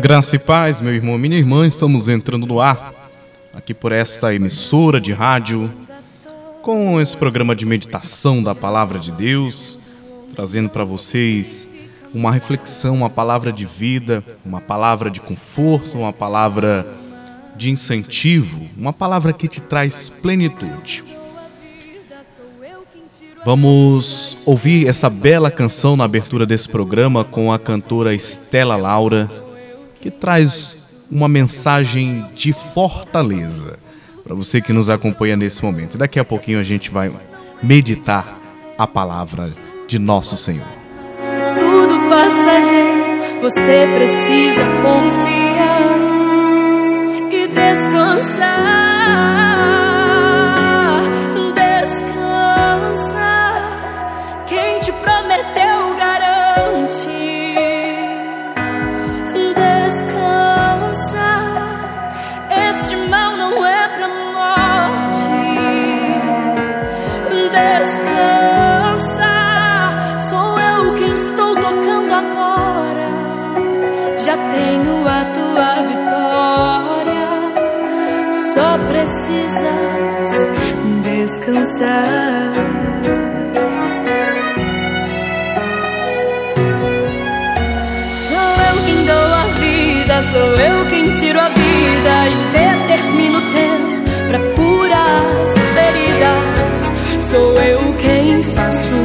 Graça 0.00 0.36
e 0.36 0.38
paz, 0.38 0.80
meu 0.80 0.94
irmão, 0.94 1.18
minha 1.18 1.36
irmã, 1.36 1.66
estamos 1.66 2.08
entrando 2.08 2.46
no 2.46 2.58
ar, 2.58 2.94
aqui 3.52 3.74
por 3.74 3.92
essa 3.92 4.34
emissora 4.34 4.98
de 4.98 5.12
rádio, 5.12 5.70
com 6.62 6.98
esse 6.98 7.14
programa 7.14 7.54
de 7.54 7.66
meditação 7.66 8.42
da 8.42 8.54
Palavra 8.54 8.98
de 8.98 9.12
Deus, 9.12 9.80
trazendo 10.34 10.70
para 10.70 10.84
vocês 10.84 11.68
uma 12.14 12.32
reflexão, 12.32 12.94
uma 12.94 13.10
palavra 13.10 13.52
de 13.52 13.66
vida, 13.66 14.24
uma 14.42 14.58
palavra 14.58 15.10
de 15.10 15.20
conforto, 15.20 15.98
uma 15.98 16.14
palavra 16.14 16.86
de 17.54 17.70
incentivo, 17.70 18.66
uma 18.78 18.94
palavra 18.94 19.34
que 19.34 19.46
te 19.46 19.60
traz 19.60 20.08
plenitude. 20.08 21.04
Vamos 23.44 24.38
ouvir 24.46 24.86
essa 24.86 25.10
bela 25.10 25.50
canção 25.50 25.94
na 25.94 26.04
abertura 26.04 26.46
desse 26.46 26.68
programa 26.68 27.22
com 27.22 27.52
a 27.52 27.58
cantora 27.58 28.14
Estela 28.14 28.76
Laura, 28.76 29.30
que 30.00 30.10
traz 30.10 31.04
uma 31.10 31.28
mensagem 31.28 32.24
de 32.34 32.52
fortaleza 32.52 33.78
para 34.24 34.34
você 34.34 34.60
que 34.60 34.72
nos 34.72 34.88
acompanha 34.88 35.36
nesse 35.36 35.64
momento. 35.64 35.98
Daqui 35.98 36.18
a 36.18 36.24
pouquinho 36.24 36.60
a 36.60 36.62
gente 36.62 36.90
vai 36.90 37.12
meditar 37.62 38.38
a 38.78 38.86
palavra 38.86 39.50
de 39.86 39.98
nosso 39.98 40.36
Senhor. 40.36 40.68
Tudo 41.58 41.98
passageiro, 42.08 43.40
você 43.42 43.88
precisa 43.96 44.62
confiar 44.82 45.29
Sou 81.70 81.86
eu 88.66 88.76
quem 88.84 89.04
dou 89.06 89.14
a 89.14 89.44
vida, 89.60 90.22
sou 90.30 90.60
eu 90.60 90.86
quem 90.90 91.14
tiro 91.14 91.38
a 91.40 91.48
vida 91.48 92.28
e 92.28 92.34
determino 92.52 93.38
o 93.38 93.42
tempo 93.52 94.10
pra 94.28 94.38
curar 94.56 95.22
as 95.46 95.54
feridas. 95.74 96.78
Sou 97.30 97.54
eu 97.62 97.94
quem 97.94 98.42
faço. 98.54 99.00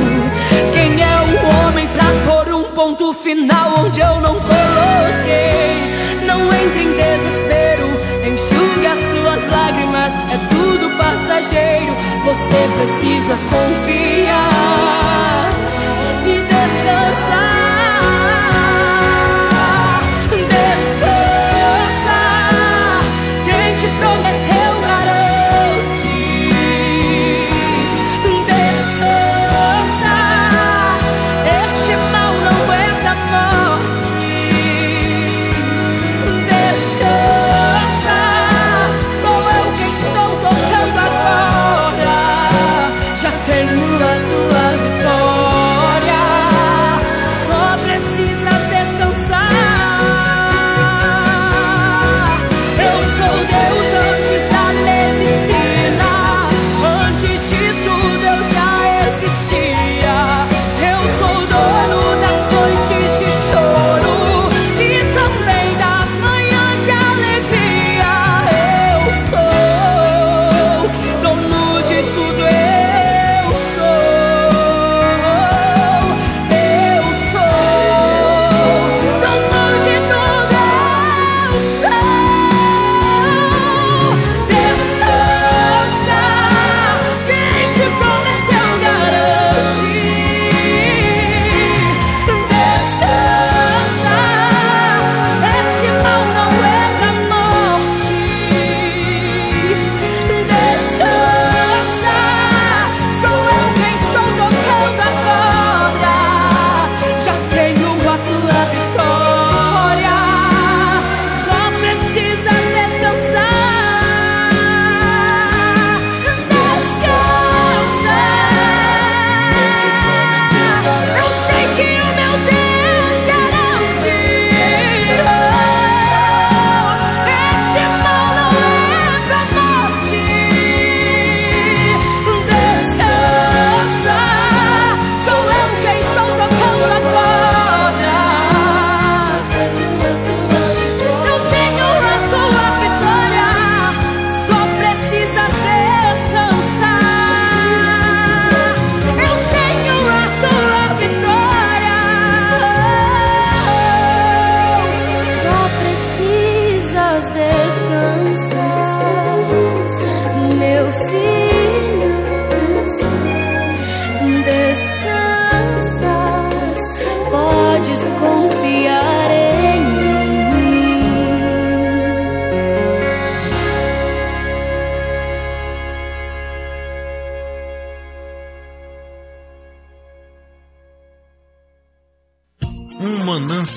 Quem 0.73 1.01
é 1.01 1.15
o 1.21 1.67
homem 1.67 1.87
pra 1.89 2.07
pôr 2.25 2.47
um 2.55 2.63
ponto 2.73 3.13
final 3.13 3.75
onde 3.85 3.99
eu 4.01 4.19
não 4.21 4.33
coloquei? 4.33 5.75
Não 6.25 6.41
entre 6.47 6.81
em 6.83 6.93
desespero, 6.93 7.87
enxugue 8.33 8.87
as 8.87 8.99
suas 9.11 9.47
lágrimas. 9.51 10.11
É 10.33 10.37
tudo 10.49 10.89
passageiro 10.97 11.94
você 12.25 12.67
precisa 12.75 13.37
confiar 13.37 14.49
e 16.25 16.41
descansar. 16.41 17.74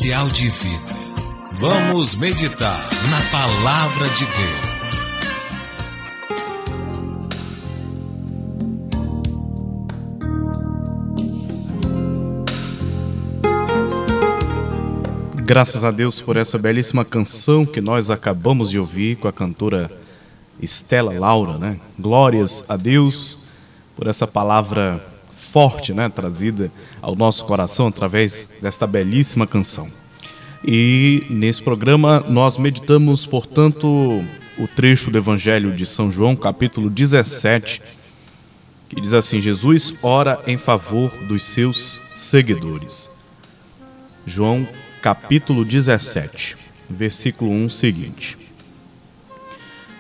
De 0.09 0.49
vida. 0.49 0.97
Vamos 1.53 2.15
meditar 2.15 2.81
na 3.11 3.21
palavra 3.31 4.09
de 4.09 4.25
Deus. 4.25 4.79
Graças 15.45 15.85
a 15.85 15.91
Deus 15.91 16.23
por 16.23 16.39
essa 16.39 16.57
belíssima 16.57 17.05
canção 17.05 17.67
que 17.67 17.83
nós 17.83 18.11
acabamos 18.11 18.71
de 18.71 18.79
ouvir 18.79 19.17
com 19.17 19.29
a 19.29 19.33
cantora 19.33 19.91
Estela 20.59 21.13
Laura, 21.19 21.59
né? 21.59 21.79
Glórias 21.99 22.65
a 22.67 22.79
Deus 22.79 23.41
por 23.95 24.07
essa 24.07 24.27
palavra 24.27 25.05
forte, 25.53 25.95
né, 25.95 26.09
trazida 26.09 26.71
ao 27.01 27.15
nosso 27.15 27.45
coração 27.45 27.87
através 27.87 28.59
desta 28.61 28.87
belíssima 28.87 29.47
canção. 29.47 29.89
E 30.65 31.25
nesse 31.31 31.63
programa 31.63 32.21
nós 32.29 32.59
meditamos, 32.59 33.25
portanto, 33.25 33.89
o 34.59 34.69
trecho 34.75 35.11
do 35.11 35.19
Evangelho 35.19 35.73
de 35.73 35.87
São 35.87 36.11
João, 36.11 36.35
capítulo 36.35 36.91
17, 36.91 37.81
que 38.89 39.01
diz 39.01 39.15
assim: 39.15 39.41
Jesus 39.41 39.95
ora 40.03 40.41
em 40.47 40.59
favor 40.59 41.11
dos 41.27 41.45
seus 41.45 42.01
seguidores. 42.17 43.09
João 44.27 44.67
capítulo 45.01 45.65
17, 45.65 46.57
versículo 46.91 47.51
1 47.51 47.71
seguinte. 47.71 48.37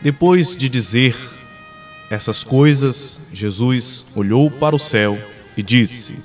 Depois 0.02 0.56
de 0.56 0.68
dizer 0.68 1.16
essas 2.10 2.42
coisas, 2.42 3.28
Jesus 3.32 4.06
olhou 4.16 4.50
para 4.50 4.74
o 4.74 4.78
céu 4.78 5.18
e 5.58 5.62
disse: 5.62 6.24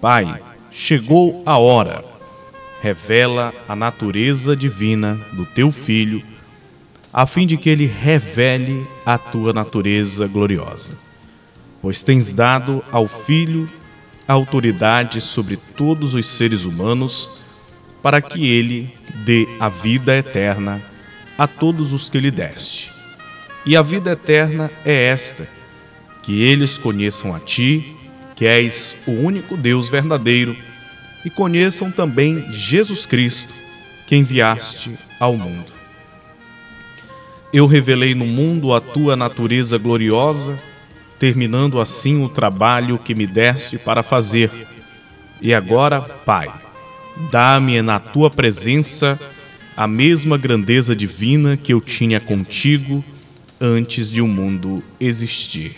Pai, 0.00 0.40
chegou 0.70 1.42
a 1.44 1.58
hora. 1.58 2.04
Revela 2.80 3.52
a 3.66 3.74
natureza 3.74 4.54
divina 4.54 5.18
do 5.32 5.44
teu 5.44 5.72
filho, 5.72 6.22
a 7.12 7.26
fim 7.26 7.46
de 7.46 7.56
que 7.56 7.68
ele 7.68 7.86
revele 7.86 8.86
a 9.04 9.18
tua 9.18 9.52
natureza 9.52 10.28
gloriosa. 10.28 10.92
Pois 11.82 12.02
tens 12.02 12.30
dado 12.30 12.84
ao 12.92 13.08
filho 13.08 13.68
a 14.28 14.32
autoridade 14.34 15.20
sobre 15.20 15.56
todos 15.56 16.14
os 16.14 16.26
seres 16.26 16.64
humanos 16.64 17.30
para 18.02 18.20
que 18.20 18.46
ele 18.46 18.94
dê 19.24 19.48
a 19.58 19.68
vida 19.68 20.14
eterna 20.14 20.80
a 21.38 21.46
todos 21.46 21.92
os 21.92 22.08
que 22.08 22.20
lhe 22.20 22.30
deste. 22.30 22.92
E 23.66 23.76
a 23.76 23.82
vida 23.82 24.12
eterna 24.12 24.70
é 24.84 25.06
esta: 25.06 25.48
que 26.22 26.42
eles 26.42 26.76
conheçam 26.76 27.34
a 27.34 27.40
ti, 27.40 28.03
que 28.34 28.46
és 28.46 29.02
o 29.06 29.12
único 29.12 29.56
Deus 29.56 29.88
verdadeiro, 29.88 30.56
e 31.24 31.30
conheçam 31.30 31.90
também 31.90 32.44
Jesus 32.50 33.06
Cristo, 33.06 33.52
que 34.06 34.16
enviaste 34.16 34.92
ao 35.18 35.36
mundo. 35.36 35.72
Eu 37.52 37.66
revelei 37.66 38.14
no 38.14 38.26
mundo 38.26 38.74
a 38.74 38.80
tua 38.80 39.16
natureza 39.16 39.78
gloriosa, 39.78 40.58
terminando 41.18 41.80
assim 41.80 42.22
o 42.22 42.28
trabalho 42.28 42.98
que 42.98 43.14
me 43.14 43.26
deste 43.26 43.78
para 43.78 44.02
fazer. 44.02 44.50
E 45.40 45.54
agora, 45.54 46.00
Pai, 46.00 46.52
Dá-me 47.30 47.80
na 47.80 48.00
tua 48.00 48.28
presença 48.28 49.18
a 49.76 49.86
mesma 49.86 50.36
grandeza 50.36 50.94
divina 50.94 51.56
que 51.56 51.72
eu 51.72 51.80
tinha 51.80 52.20
contigo 52.20 53.04
antes 53.60 54.10
de 54.10 54.20
o 54.20 54.26
mundo 54.26 54.82
existir. 54.98 55.76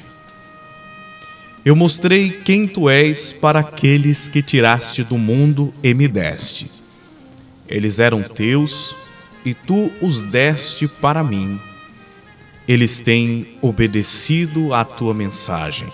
Eu 1.67 1.77
mostrei 1.77 2.31
quem 2.31 2.67
tu 2.67 2.89
és 2.89 3.33
para 3.33 3.59
aqueles 3.59 4.29
que 4.29 4.41
tiraste 4.41 5.03
do 5.03 5.19
mundo 5.19 5.75
e 5.83 5.93
me 5.93 6.09
deste. 6.09 6.71
Eles 7.69 7.99
eram 7.99 8.23
teus 8.23 8.95
e 9.45 9.53
tu 9.53 9.93
os 10.01 10.23
deste 10.23 10.89
para 10.89 11.23
mim. 11.23 11.61
Eles 12.67 13.01
têm 13.01 13.59
obedecido 13.61 14.73
à 14.73 14.85
tua 14.85 15.13
mensagem 15.13 15.89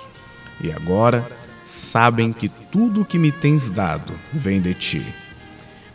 e 0.62 0.70
agora 0.70 1.26
sabem 1.64 2.32
que 2.32 2.48
tudo 2.70 3.00
o 3.00 3.04
que 3.04 3.18
me 3.18 3.32
tens 3.32 3.70
dado 3.70 4.12
vem 4.32 4.60
de 4.60 4.74
ti 4.74 5.02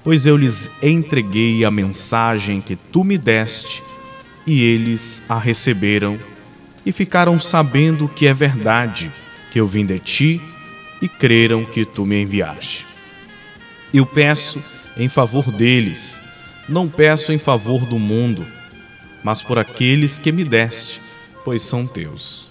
pois 0.08 0.26
eu 0.26 0.38
lhes 0.38 0.72
entreguei 0.82 1.66
a 1.66 1.70
mensagem 1.70 2.62
que 2.62 2.78
tu 2.78 3.04
me 3.04 3.18
deste, 3.18 3.84
e 4.46 4.64
eles 4.64 5.22
a 5.28 5.38
receberam 5.38 6.18
e 6.86 6.94
ficaram 6.94 7.38
sabendo 7.38 8.08
que 8.08 8.26
é 8.26 8.34
verdade 8.34 9.12
que 9.58 9.62
eu 9.62 9.68
vim 9.68 9.88
de 9.88 9.98
ti 9.98 10.40
e 11.02 11.10
creram 11.10 11.66
que 11.66 11.84
tu 11.84 12.06
me 12.06 12.22
enviaste. 12.22 12.86
Eu 13.92 14.06
peço 14.06 14.64
em 14.96 15.10
favor 15.10 15.52
deles, 15.52 16.20
não 16.70 16.88
peço 16.88 17.34
em 17.34 17.40
favor 17.40 17.84
do 17.84 17.98
mundo, 17.98 18.46
mas 19.24 19.42
por 19.42 19.58
aqueles 19.58 20.20
que 20.20 20.32
me 20.32 20.44
deste, 20.44 21.02
pois 21.44 21.64
são 21.64 21.88
teus. 21.88 22.50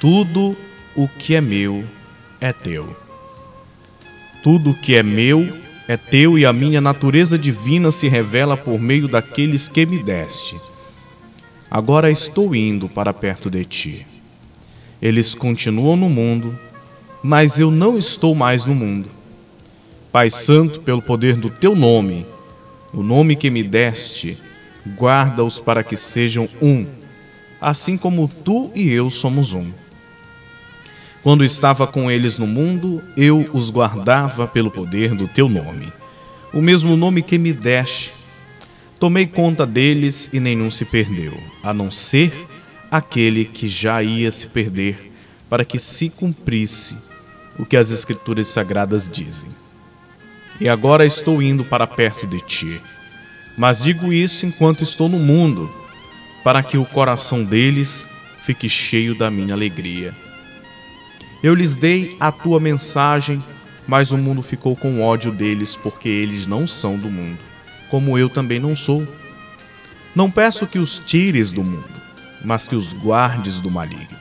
Tudo 0.00 0.56
o 0.94 1.06
que 1.06 1.34
é 1.34 1.40
meu 1.42 1.84
é 2.40 2.50
teu. 2.50 2.96
Tudo 4.42 4.70
o 4.70 4.74
que 4.74 4.94
é 4.94 5.02
meu 5.02 5.46
é 5.86 5.98
teu 5.98 6.38
e 6.38 6.46
a 6.46 6.52
minha 6.52 6.80
natureza 6.80 7.38
divina 7.38 7.90
se 7.90 8.08
revela 8.08 8.56
por 8.56 8.80
meio 8.80 9.06
daqueles 9.06 9.68
que 9.68 9.84
me 9.84 10.02
deste. 10.02 10.58
Agora 11.70 12.10
estou 12.10 12.56
indo 12.56 12.88
para 12.88 13.12
perto 13.12 13.50
de 13.50 13.66
ti. 13.66 14.15
Eles 15.00 15.34
continuam 15.34 15.96
no 15.96 16.08
mundo, 16.08 16.58
mas 17.22 17.58
eu 17.58 17.70
não 17.70 17.98
estou 17.98 18.34
mais 18.34 18.66
no 18.66 18.74
mundo. 18.74 19.08
Pai 20.10 20.30
Santo, 20.30 20.80
pelo 20.80 21.02
poder 21.02 21.36
do 21.36 21.50
teu 21.50 21.74
nome, 21.74 22.24
o 22.92 23.02
nome 23.02 23.36
que 23.36 23.50
me 23.50 23.62
deste, 23.62 24.38
guarda-os 24.96 25.60
para 25.60 25.82
que 25.82 25.96
sejam 25.96 26.48
um, 26.62 26.86
assim 27.60 27.98
como 27.98 28.30
tu 28.44 28.70
e 28.74 28.88
eu 28.90 29.10
somos 29.10 29.52
um. 29.52 29.70
Quando 31.22 31.44
estava 31.44 31.86
com 31.86 32.10
eles 32.10 32.38
no 32.38 32.46
mundo, 32.46 33.02
eu 33.16 33.50
os 33.52 33.68
guardava 33.68 34.46
pelo 34.46 34.70
poder 34.70 35.14
do 35.14 35.26
teu 35.26 35.48
nome, 35.48 35.92
o 36.54 36.62
mesmo 36.62 36.96
nome 36.96 37.20
que 37.20 37.36
me 37.36 37.52
deste. 37.52 38.12
Tomei 38.98 39.26
conta 39.26 39.66
deles 39.66 40.30
e 40.32 40.40
nenhum 40.40 40.70
se 40.70 40.84
perdeu, 40.84 41.36
a 41.62 41.74
não 41.74 41.90
ser 41.90 42.45
aquele 42.90 43.44
que 43.44 43.68
já 43.68 44.02
ia 44.02 44.30
se 44.30 44.46
perder, 44.46 45.12
para 45.48 45.64
que 45.64 45.78
se 45.78 46.10
cumprisse 46.10 46.96
o 47.58 47.64
que 47.64 47.76
as 47.76 47.90
Escrituras 47.90 48.48
Sagradas 48.48 49.08
dizem. 49.08 49.48
E 50.60 50.68
agora 50.68 51.04
estou 51.04 51.42
indo 51.42 51.64
para 51.64 51.86
perto 51.86 52.26
de 52.26 52.40
ti, 52.40 52.80
mas 53.56 53.82
digo 53.82 54.12
isso 54.12 54.46
enquanto 54.46 54.82
estou 54.82 55.08
no 55.08 55.18
mundo, 55.18 55.70
para 56.42 56.62
que 56.62 56.78
o 56.78 56.84
coração 56.84 57.44
deles 57.44 58.04
fique 58.44 58.68
cheio 58.68 59.14
da 59.14 59.30
minha 59.30 59.54
alegria 59.54 60.14
eu 61.46 61.54
lhes 61.54 61.74
dei 61.74 62.16
a 62.18 62.32
tua 62.32 62.58
mensagem, 62.58 63.42
mas 63.86 64.10
o 64.10 64.18
mundo 64.18 64.42
ficou 64.42 64.74
com 64.74 65.02
ódio 65.02 65.30
deles, 65.30 65.76
porque 65.76 66.08
eles 66.08 66.46
não 66.46 66.66
são 66.66 66.96
do 66.96 67.08
mundo, 67.08 67.38
como 67.90 68.18
eu 68.18 68.28
também 68.28 68.58
não 68.58 68.74
sou. 68.74 69.06
Não 70.14 70.28
peço 70.28 70.66
que 70.66 70.78
os 70.78 70.98
tires 70.98 71.52
do 71.52 71.62
mundo, 71.62 71.95
mas 72.46 72.68
que 72.68 72.76
os 72.76 72.92
guardes 72.92 73.60
do 73.60 73.68
maligno. 73.68 74.16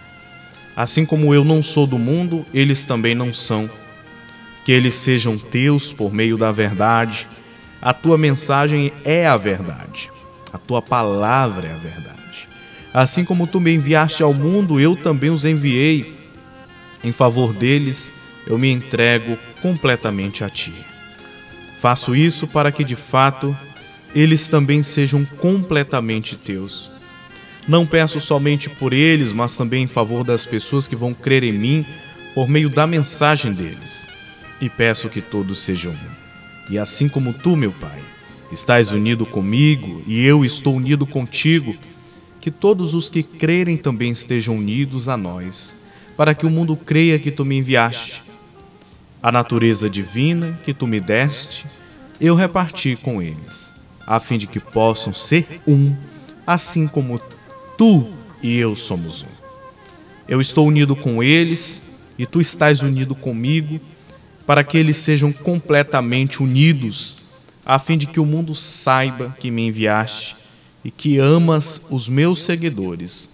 Assim 0.75 1.05
como 1.05 1.33
eu 1.33 1.45
não 1.45 1.61
sou 1.61 1.85
do 1.85 1.99
mundo, 1.99 2.43
eles 2.51 2.83
também 2.83 3.13
não 3.13 3.31
são. 3.31 3.69
Que 4.65 4.71
eles 4.71 4.95
sejam 4.95 5.37
teus 5.37 5.93
por 5.93 6.11
meio 6.11 6.35
da 6.35 6.51
verdade. 6.51 7.27
A 7.79 7.93
tua 7.93 8.17
mensagem 8.17 8.91
é 9.05 9.27
a 9.27 9.37
verdade. 9.37 10.11
A 10.51 10.57
tua 10.57 10.81
palavra 10.81 11.67
é 11.67 11.71
a 11.71 11.77
verdade. 11.77 12.47
Assim 12.91 13.23
como 13.23 13.45
tu 13.45 13.61
me 13.61 13.75
enviaste 13.75 14.23
ao 14.23 14.33
mundo, 14.33 14.79
eu 14.79 14.95
também 14.95 15.29
os 15.29 15.45
enviei 15.45 16.15
em 17.03 17.11
favor 17.11 17.53
deles, 17.53 18.11
eu 18.47 18.57
me 18.57 18.71
entrego 18.71 19.37
completamente 19.61 20.43
a 20.43 20.49
Ti. 20.49 20.73
Faço 21.79 22.15
isso 22.15 22.47
para 22.47 22.71
que, 22.71 22.83
de 22.83 22.95
fato, 22.95 23.55
eles 24.15 24.47
também 24.47 24.81
sejam 24.81 25.23
completamente 25.37 26.35
Teus. 26.35 26.94
Não 27.67 27.85
peço 27.85 28.21
somente 28.21 28.69
por 28.69 28.93
eles, 28.93 29.33
mas 29.33 29.57
também 29.57 29.83
em 29.83 29.87
favor 29.87 30.23
das 30.23 30.45
pessoas 30.45 30.87
que 30.87 30.95
vão 30.95 31.13
crer 31.13 31.43
em 31.43 31.53
mim 31.53 31.85
por 32.35 32.47
meio 32.47 32.69
da 32.69 32.85
mensagem 32.85 33.53
deles. 33.53 34.07
E 34.61 34.69
peço 34.69 35.09
que 35.09 35.21
todos 35.21 35.59
sejam 35.59 35.91
um. 35.91 36.71
E 36.71 36.77
assim 36.77 37.09
como 37.09 37.33
tu, 37.33 37.55
meu 37.55 37.71
Pai, 37.71 37.99
estás 38.51 38.91
unido 38.91 39.25
comigo 39.25 40.03
e 40.05 40.23
eu 40.23 40.45
estou 40.45 40.75
unido 40.75 41.05
contigo, 41.05 41.75
que 42.39 42.51
todos 42.51 42.93
os 42.93 43.09
que 43.09 43.23
crerem 43.23 43.77
também 43.77 44.11
estejam 44.11 44.55
unidos 44.57 45.09
a 45.09 45.17
nós 45.17 45.75
para 46.15 46.33
que 46.33 46.45
o 46.45 46.49
mundo 46.49 46.75
creia 46.75 47.19
que 47.19 47.31
tu 47.31 47.43
me 47.43 47.57
enviaste. 47.57 48.23
A 49.21 49.31
natureza 49.31 49.89
divina 49.89 50.57
que 50.63 50.73
tu 50.73 50.85
me 50.85 50.99
deste, 50.99 51.65
eu 52.21 52.35
reparti 52.35 52.95
com 52.95 53.21
eles, 53.21 53.73
a 54.05 54.19
fim 54.19 54.37
de 54.37 54.45
que 54.45 54.59
possam 54.59 55.13
ser 55.13 55.61
um, 55.67 55.95
assim 56.45 56.87
como 56.87 57.17
tu 57.17 57.34
e 58.41 58.57
eu 58.57 58.75
somos 58.75 59.23
um. 59.23 59.45
Eu 60.27 60.39
estou 60.39 60.67
unido 60.67 60.95
com 60.95 61.21
eles 61.21 61.91
e 62.17 62.25
tu 62.25 62.39
estás 62.39 62.81
unido 62.81 63.13
comigo, 63.13 63.79
para 64.45 64.63
que 64.63 64.77
eles 64.77 64.97
sejam 64.97 65.33
completamente 65.33 66.41
unidos, 66.41 67.17
a 67.65 67.79
fim 67.79 67.97
de 67.97 68.07
que 68.07 68.19
o 68.19 68.25
mundo 68.25 68.53
saiba 68.53 69.35
que 69.39 69.49
me 69.49 69.67
enviaste 69.67 70.35
e 70.83 70.91
que 70.91 71.17
amas 71.17 71.81
os 71.89 72.07
meus 72.07 72.43
seguidores, 72.43 73.27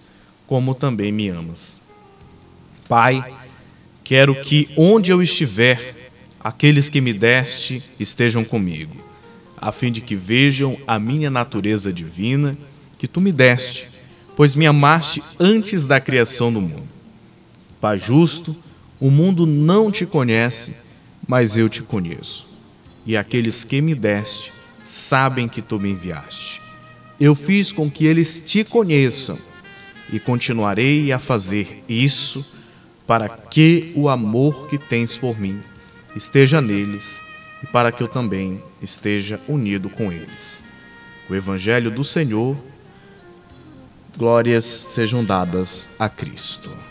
como 0.47 0.73
também 0.73 1.11
me 1.11 1.27
amas. 1.27 1.79
Pai, 2.87 3.23
quero 4.03 4.33
que 4.35 4.69
onde 4.77 5.11
eu 5.11 5.21
estiver, 5.21 6.11
aqueles 6.39 6.89
que 6.89 7.01
me 7.01 7.13
deste 7.13 7.83
estejam 7.99 8.43
comigo, 8.43 8.95
a 9.57 9.71
fim 9.71 9.91
de 9.91 10.01
que 10.01 10.15
vejam 10.15 10.77
a 10.87 10.97
minha 10.97 11.29
natureza 11.29 11.91
divina 11.91 12.57
que 12.97 13.07
tu 13.07 13.19
me 13.19 13.31
deste, 13.31 13.90
pois 14.35 14.55
me 14.55 14.65
amaste 14.65 15.23
antes 15.39 15.85
da 15.85 15.99
criação 15.99 16.51
do 16.51 16.61
mundo. 16.61 16.87
Pai 17.79 17.97
justo, 17.97 18.55
o 18.99 19.09
mundo 19.09 19.45
não 19.45 19.91
te 19.91 20.05
conhece, 20.05 20.75
mas 21.27 21.57
eu 21.57 21.67
te 21.67 21.81
conheço. 21.81 22.45
E 23.05 23.17
aqueles 23.17 23.63
que 23.63 23.81
me 23.81 23.95
deste 23.95 24.53
sabem 24.83 25.47
que 25.47 25.61
tu 25.61 25.79
me 25.79 25.91
enviaste. 25.91 26.61
Eu 27.19 27.33
fiz 27.35 27.71
com 27.71 27.89
que 27.89 28.05
eles 28.05 28.43
te 28.45 28.63
conheçam 28.63 29.37
e 30.11 30.19
continuarei 30.19 31.11
a 31.11 31.19
fazer 31.19 31.83
isso 31.87 32.45
para 33.07 33.29
que 33.29 33.91
o 33.95 34.09
amor 34.09 34.67
que 34.67 34.77
tens 34.77 35.17
por 35.17 35.39
mim 35.39 35.59
esteja 36.15 36.61
neles 36.61 37.19
e 37.63 37.67
para 37.67 37.91
que 37.91 38.01
eu 38.01 38.07
também 38.07 38.61
esteja 38.81 39.39
unido 39.47 39.89
com 39.89 40.11
eles. 40.11 40.61
O 41.29 41.35
Evangelho 41.35 41.89
do 41.89 42.03
Senhor, 42.03 42.57
glórias 44.17 44.65
sejam 44.65 45.23
dadas 45.23 45.95
a 45.99 46.09
Cristo. 46.09 46.90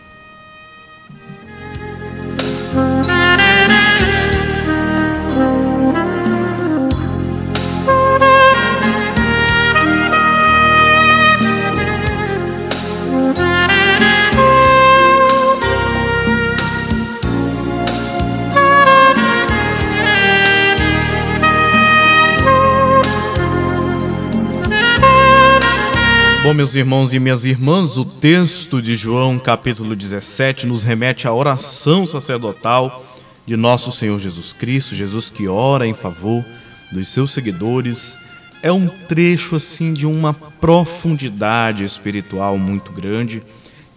Meus 26.60 26.74
irmãos 26.74 27.14
e 27.14 27.18
minhas 27.18 27.46
irmãs, 27.46 27.96
o 27.96 28.04
texto 28.04 28.82
de 28.82 28.94
João, 28.94 29.38
capítulo 29.38 29.96
17, 29.96 30.66
nos 30.66 30.84
remete 30.84 31.26
à 31.26 31.32
oração 31.32 32.06
sacerdotal 32.06 33.02
de 33.46 33.56
nosso 33.56 33.90
Senhor 33.90 34.18
Jesus 34.18 34.52
Cristo, 34.52 34.94
Jesus 34.94 35.30
que 35.30 35.48
ora 35.48 35.86
em 35.86 35.94
favor 35.94 36.44
dos 36.92 37.08
seus 37.08 37.32
seguidores. 37.32 38.14
É 38.62 38.70
um 38.70 38.86
trecho 38.86 39.56
assim 39.56 39.94
de 39.94 40.06
uma 40.06 40.34
profundidade 40.34 41.82
espiritual 41.82 42.58
muito 42.58 42.92
grande 42.92 43.42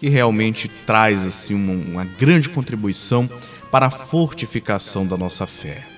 que 0.00 0.08
realmente 0.08 0.66
traz 0.86 1.22
assim 1.26 1.52
uma, 1.52 1.74
uma 1.74 2.04
grande 2.18 2.48
contribuição 2.48 3.28
para 3.70 3.88
a 3.88 3.90
fortificação 3.90 5.06
da 5.06 5.18
nossa 5.18 5.46
fé. 5.46 5.93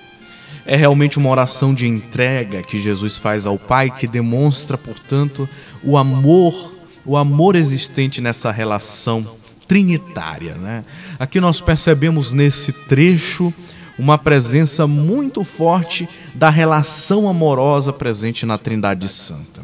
É 0.69 0.75
realmente 0.75 1.17
uma 1.17 1.29
oração 1.29 1.73
de 1.73 1.87
entrega 1.87 2.61
que 2.61 2.77
Jesus 2.77 3.17
faz 3.17 3.47
ao 3.47 3.57
Pai 3.57 3.89
que 3.89 4.05
demonstra, 4.05 4.77
portanto, 4.77 5.47
o 5.81 5.97
amor, 5.97 6.75
o 7.05 7.15
amor 7.15 7.55
existente 7.55 8.19
nessa 8.19 8.51
relação 8.51 9.25
trinitária, 9.65 10.55
né? 10.55 10.83
Aqui 11.17 11.39
nós 11.39 11.61
percebemos 11.61 12.33
nesse 12.33 12.73
trecho 12.73 13.53
uma 13.97 14.17
presença 14.17 14.85
muito 14.85 15.41
forte 15.45 16.07
da 16.35 16.49
relação 16.49 17.29
amorosa 17.29 17.93
presente 17.93 18.45
na 18.45 18.57
Trindade 18.57 19.07
Santa, 19.07 19.61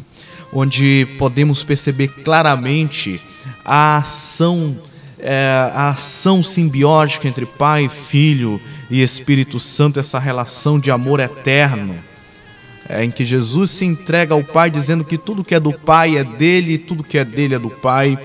onde 0.54 1.06
podemos 1.18 1.66
perceber 1.66 2.08
claramente 2.24 3.22
a 3.66 3.98
ação 3.98 4.78
é, 5.26 5.72
a 5.74 5.90
ação 5.90 6.44
simbiótica 6.44 7.30
entre 7.30 7.46
Pai, 7.46 7.88
Filho 7.88 8.60
e 8.92 9.02
Espírito 9.02 9.58
Santo, 9.58 9.98
essa 9.98 10.20
relação 10.20 10.78
de 10.78 10.92
amor 10.92 11.22
eterno, 11.22 11.96
é, 12.90 13.06
em 13.06 13.10
que 13.10 13.24
Jesus 13.24 13.72
se 13.72 13.86
entrega 13.86 14.34
ao 14.34 14.44
Pai, 14.44 14.70
dizendo 14.70 15.06
que 15.06 15.18
tudo 15.18 15.44
que 15.44 15.56
é 15.56 15.62
do 15.62 15.72
Pai 15.72 16.18
é 16.18 16.26
dele, 16.26 16.78
tudo 16.78 17.06
que 17.06 17.18
é 17.18 17.24
dele 17.24 17.56
é 17.56 17.60
do 17.60 17.70
Pai, 17.70 18.20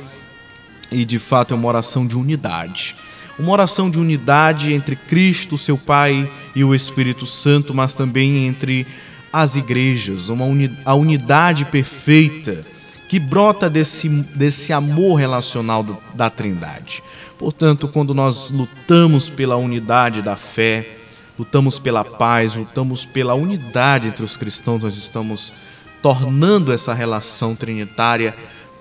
e 0.91 1.05
de 1.05 1.21
fato 1.21 1.55
é 1.55 1.57
uma 1.57 1.69
oração 1.69 2.05
de 2.05 2.19
unidade. 2.19 2.97
Uma 3.39 3.53
oração 3.53 3.89
de 3.89 4.01
unidade 4.01 4.73
entre 4.73 4.97
Cristo, 4.97 5.57
seu 5.57 5.79
Pai, 5.79 6.29
e 6.53 6.65
o 6.65 6.75
Espírito 6.75 7.27
Santo, 7.27 7.73
mas 7.73 7.95
também 7.95 8.49
entre 8.49 8.85
as 9.33 9.55
igrejas, 9.55 10.31
uma 10.31 10.47
uni 10.47 10.77
a 10.85 10.95
unidade 10.95 11.65
perfeita 11.67 12.65
que 13.09 13.19
brota 13.19 13.71
desse, 13.71 14.09
desse 14.09 14.73
amor 14.73 15.17
relacional 15.17 15.85
da 16.15 16.29
Trindade. 16.29 17.03
Portanto, 17.39 17.89
quando 17.89 18.13
nós 18.13 18.51
lutamos 18.51 19.31
pela 19.31 19.57
unidade 19.57 20.21
da 20.21 20.37
fé, 20.37 20.99
lutamos 21.39 21.79
pela 21.79 22.05
paz, 22.05 22.55
lutamos 22.55 23.07
pela 23.07 23.35
unidade 23.35 24.09
entre 24.09 24.25
os 24.25 24.37
cristãos, 24.37 24.83
nós 24.83 24.97
estamos 24.97 25.55
tornando 26.03 26.73
essa 26.73 26.93
relação 26.93 27.57
trinitária 27.57 28.35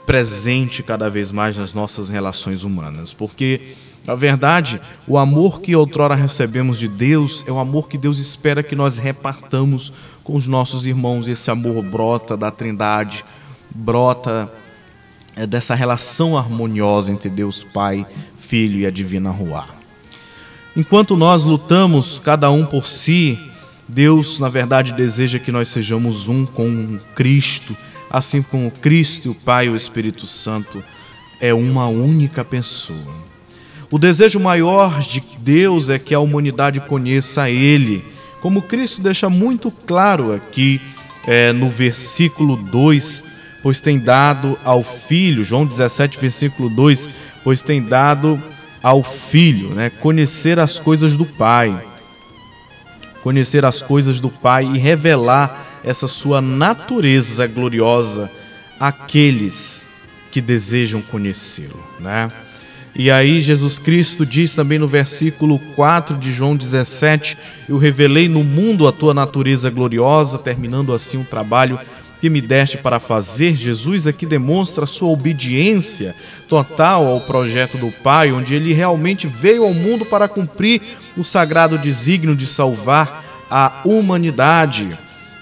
presente 0.05 0.83
cada 0.83 1.09
vez 1.09 1.31
mais 1.31 1.57
nas 1.57 1.73
nossas 1.73 2.09
relações 2.09 2.63
humanas. 2.63 3.13
Porque, 3.13 3.75
na 4.05 4.15
verdade, 4.15 4.81
o 5.07 5.17
amor 5.17 5.61
que 5.61 5.75
outrora 5.75 6.15
recebemos 6.15 6.79
de 6.79 6.87
Deus 6.87 7.45
é 7.47 7.51
o 7.51 7.59
amor 7.59 7.87
que 7.87 7.97
Deus 7.97 8.17
espera 8.19 8.63
que 8.63 8.75
nós 8.75 8.97
repartamos 8.97 9.93
com 10.23 10.35
os 10.35 10.47
nossos 10.47 10.85
irmãos. 10.85 11.27
Esse 11.27 11.49
amor 11.49 11.81
brota 11.83 12.35
da 12.35 12.51
Trindade 12.51 13.23
brota 13.77 14.51
é, 15.35 15.45
dessa 15.45 15.75
relação 15.75 16.35
harmoniosa 16.35 17.11
entre 17.11 17.29
Deus 17.29 17.63
Pai, 17.63 18.05
Filho 18.37 18.79
e 18.79 18.85
a 18.87 18.89
Divina 18.89 19.29
Ruá. 19.29 19.67
Enquanto 20.75 21.15
nós 21.15 21.45
lutamos 21.45 22.19
cada 22.19 22.49
um 22.49 22.65
por 22.65 22.87
si, 22.87 23.37
Deus, 23.87 24.39
na 24.39 24.49
verdade, 24.49 24.93
deseja 24.93 25.37
que 25.37 25.51
nós 25.51 25.67
sejamos 25.67 26.27
um 26.27 26.45
com 26.45 26.99
Cristo, 27.15 27.77
assim 28.09 28.41
como 28.41 28.71
Cristo, 28.71 29.31
o 29.31 29.35
Pai 29.35 29.67
e 29.67 29.69
o 29.69 29.75
Espírito 29.75 30.25
Santo 30.25 30.83
é 31.39 31.53
uma 31.53 31.87
única 31.87 32.43
pessoa. 32.43 33.27
O 33.91 33.99
desejo 33.99 34.39
maior 34.39 34.99
de 34.99 35.23
Deus 35.39 35.89
é 35.89 35.99
que 35.99 36.13
a 36.13 36.19
humanidade 36.19 36.79
conheça 36.81 37.49
Ele, 37.49 38.03
como 38.41 38.61
Cristo 38.61 39.01
deixa 39.01 39.29
muito 39.29 39.71
claro 39.71 40.33
aqui 40.33 40.81
é, 41.25 41.53
no 41.53 41.69
versículo 41.69 42.55
2 42.55 43.36
pois 43.61 43.79
tem 43.79 43.99
dado 43.99 44.57
ao 44.63 44.83
filho, 44.83 45.43
João 45.43 45.65
17, 45.65 46.17
versículo 46.17 46.69
2, 46.69 47.09
pois 47.43 47.61
tem 47.61 47.81
dado 47.81 48.41
ao 48.81 49.03
filho, 49.03 49.69
né, 49.69 49.89
conhecer 49.89 50.59
as 50.59 50.79
coisas 50.79 51.15
do 51.15 51.25
Pai. 51.25 51.75
Conhecer 53.23 53.65
as 53.65 53.81
coisas 53.81 54.19
do 54.19 54.29
Pai 54.29 54.65
e 54.65 54.77
revelar 54.77 55.65
essa 55.83 56.07
sua 56.07 56.41
natureza 56.41 57.47
gloriosa 57.47 58.29
àqueles 58.79 59.89
que 60.31 60.39
desejam 60.39 61.01
conhecê-lo, 61.01 61.83
né? 61.99 62.31
E 62.95 63.11
aí 63.11 63.39
Jesus 63.39 63.77
Cristo 63.77 64.25
diz 64.25 64.55
também 64.55 64.79
no 64.79 64.87
versículo 64.87 65.59
4 65.75 66.17
de 66.17 66.33
João 66.33 66.55
17: 66.55 67.37
Eu 67.69 67.77
revelei 67.77 68.27
no 68.27 68.43
mundo 68.43 68.87
a 68.87 68.91
tua 68.91 69.13
natureza 69.13 69.69
gloriosa, 69.69 70.39
terminando 70.39 70.91
assim 70.91 71.17
o 71.17 71.23
trabalho 71.23 71.79
que 72.19 72.29
me 72.29 72.41
deste 72.41 72.77
para 72.77 72.99
fazer, 72.99 73.55
Jesus 73.55 74.07
aqui 74.07 74.25
demonstra 74.25 74.83
a 74.83 74.87
sua 74.87 75.09
obediência 75.09 76.15
total 76.47 77.07
ao 77.07 77.21
projeto 77.21 77.77
do 77.77 77.91
Pai, 77.91 78.31
onde 78.31 78.55
ele 78.55 78.73
realmente 78.73 79.27
veio 79.27 79.63
ao 79.63 79.73
mundo 79.73 80.05
para 80.05 80.27
cumprir 80.27 80.81
o 81.15 81.23
sagrado 81.23 81.77
desígnio 81.77 82.35
de 82.35 82.47
salvar 82.47 83.23
a 83.49 83.81
humanidade. 83.85 84.97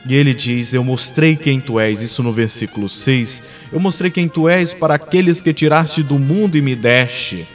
E 0.08 0.13
ele 0.13 0.34
diz: 0.34 0.74
Eu 0.74 0.84
mostrei 0.84 1.36
quem 1.36 1.60
tu 1.60 1.79
és, 1.79 2.01
isso 2.01 2.22
no 2.22 2.32
versículo 2.32 2.88
6. 2.88 3.41
Eu 3.72 3.79
mostrei 3.79 4.12
quem 4.12 4.27
tu 4.27 4.48
és 4.48 4.74
para 4.74 4.96
aqueles 4.96 5.41
que 5.41 5.53
tiraste 5.53 6.03
do 6.03 6.20
mundo 6.20 6.58
e 6.58 6.62
me 6.62 6.75
deste. 6.75 7.48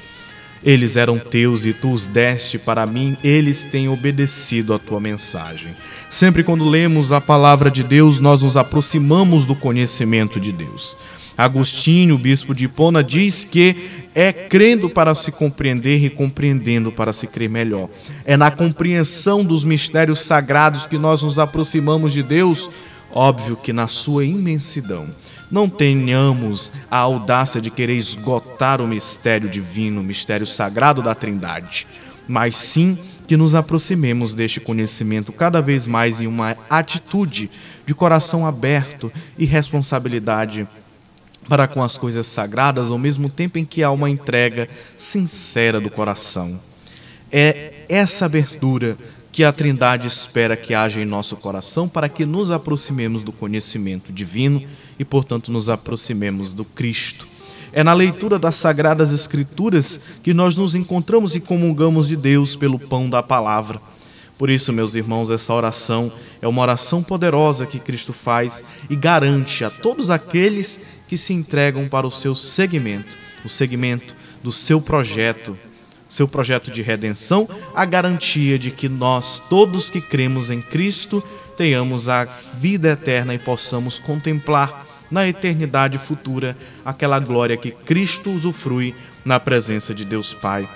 Eles 0.62 0.96
eram 0.96 1.18
teus 1.18 1.64
e 1.64 1.72
tu 1.72 1.90
os 1.90 2.06
deste 2.06 2.58
para 2.58 2.86
mim, 2.86 3.16
eles 3.24 3.64
têm 3.64 3.88
obedecido 3.88 4.74
a 4.74 4.78
tua 4.78 5.00
mensagem. 5.00 5.74
Sempre 6.08 6.42
quando 6.42 6.68
lemos 6.68 7.12
a 7.12 7.20
palavra 7.20 7.70
de 7.70 7.82
Deus, 7.82 8.20
nós 8.20 8.42
nos 8.42 8.56
aproximamos 8.56 9.46
do 9.46 9.54
conhecimento 9.54 10.38
de 10.38 10.52
Deus. 10.52 10.96
Agostinho, 11.38 12.18
bispo 12.18 12.54
de 12.54 12.66
Hipona, 12.66 13.02
diz 13.02 13.44
que 13.44 14.04
é 14.14 14.30
crendo 14.30 14.90
para 14.90 15.14
se 15.14 15.32
compreender 15.32 16.04
e 16.04 16.10
compreendendo 16.10 16.92
para 16.92 17.14
se 17.14 17.26
crer 17.26 17.48
melhor. 17.48 17.88
É 18.26 18.36
na 18.36 18.50
compreensão 18.50 19.42
dos 19.42 19.64
mistérios 19.64 20.20
sagrados 20.20 20.86
que 20.86 20.98
nós 20.98 21.22
nos 21.22 21.38
aproximamos 21.38 22.12
de 22.12 22.22
Deus, 22.22 22.68
óbvio 23.10 23.56
que 23.56 23.72
na 23.72 23.88
sua 23.88 24.26
imensidão 24.26 25.08
não 25.50 25.68
tenhamos 25.68 26.72
a 26.90 26.98
audácia 26.98 27.60
de 27.60 27.70
querer 27.70 27.94
esgotar 27.94 28.80
o 28.80 28.86
mistério 28.86 29.48
divino, 29.48 30.00
o 30.00 30.04
mistério 30.04 30.46
sagrado 30.46 31.02
da 31.02 31.14
Trindade, 31.14 31.86
mas 32.28 32.56
sim 32.56 32.98
que 33.26 33.36
nos 33.36 33.54
aproximemos 33.54 34.34
deste 34.34 34.60
conhecimento 34.60 35.32
cada 35.32 35.60
vez 35.60 35.86
mais 35.86 36.20
em 36.20 36.26
uma 36.26 36.56
atitude 36.68 37.50
de 37.86 37.94
coração 37.94 38.46
aberto 38.46 39.12
e 39.38 39.44
responsabilidade 39.44 40.66
para 41.48 41.66
com 41.66 41.82
as 41.82 41.96
coisas 41.96 42.26
sagradas, 42.26 42.90
ao 42.90 42.98
mesmo 42.98 43.28
tempo 43.28 43.58
em 43.58 43.64
que 43.64 43.82
há 43.82 43.90
uma 43.90 44.10
entrega 44.10 44.68
sincera 44.96 45.80
do 45.80 45.90
coração. 45.90 46.60
É 47.32 47.84
essa 47.88 48.26
abertura 48.26 48.96
que 49.32 49.44
a 49.44 49.52
Trindade 49.52 50.06
espera 50.06 50.56
que 50.56 50.74
haja 50.74 51.00
em 51.00 51.04
nosso 51.04 51.36
coração 51.36 51.88
para 51.88 52.08
que 52.08 52.26
nos 52.26 52.50
aproximemos 52.50 53.22
do 53.22 53.32
conhecimento 53.32 54.12
divino 54.12 54.62
e, 55.00 55.04
portanto, 55.04 55.50
nos 55.50 55.70
aproximemos 55.70 56.52
do 56.52 56.62
Cristo. 56.62 57.26
É 57.72 57.82
na 57.82 57.94
leitura 57.94 58.38
das 58.38 58.56
Sagradas 58.56 59.14
Escrituras 59.14 59.98
que 60.22 60.34
nós 60.34 60.58
nos 60.58 60.74
encontramos 60.74 61.34
e 61.34 61.40
comungamos 61.40 62.06
de 62.06 62.16
Deus 62.16 62.54
pelo 62.54 62.78
pão 62.78 63.08
da 63.08 63.22
palavra. 63.22 63.80
Por 64.36 64.50
isso, 64.50 64.74
meus 64.74 64.94
irmãos, 64.94 65.30
essa 65.30 65.54
oração 65.54 66.12
é 66.42 66.46
uma 66.46 66.60
oração 66.60 67.02
poderosa 67.02 67.64
que 67.64 67.78
Cristo 67.78 68.12
faz 68.12 68.62
e 68.90 68.96
garante 68.96 69.64
a 69.64 69.70
todos 69.70 70.10
aqueles 70.10 70.98
que 71.08 71.16
se 71.16 71.32
entregam 71.32 71.88
para 71.88 72.06
o 72.06 72.10
seu 72.10 72.34
segmento, 72.34 73.16
o 73.42 73.48
segmento 73.48 74.14
do 74.42 74.52
seu 74.52 74.82
projeto, 74.82 75.56
seu 76.10 76.28
projeto 76.28 76.70
de 76.70 76.82
redenção, 76.82 77.48
a 77.74 77.86
garantia 77.86 78.58
de 78.58 78.70
que 78.70 78.88
nós, 78.88 79.42
todos 79.48 79.88
que 79.88 80.02
cremos 80.02 80.50
em 80.50 80.60
Cristo, 80.60 81.24
tenhamos 81.56 82.06
a 82.10 82.24
vida 82.24 82.88
eterna 82.90 83.32
e 83.32 83.38
possamos 83.38 83.98
contemplar 83.98 84.89
na 85.10 85.26
eternidade 85.26 85.98
futura 85.98 86.56
aquela 86.84 87.18
glória 87.18 87.56
que 87.56 87.70
Cristo 87.70 88.30
usufrui 88.30 88.94
na 89.24 89.40
presença 89.40 89.94
de 89.94 90.04
Deus 90.04 90.32
Pai. 90.32 90.68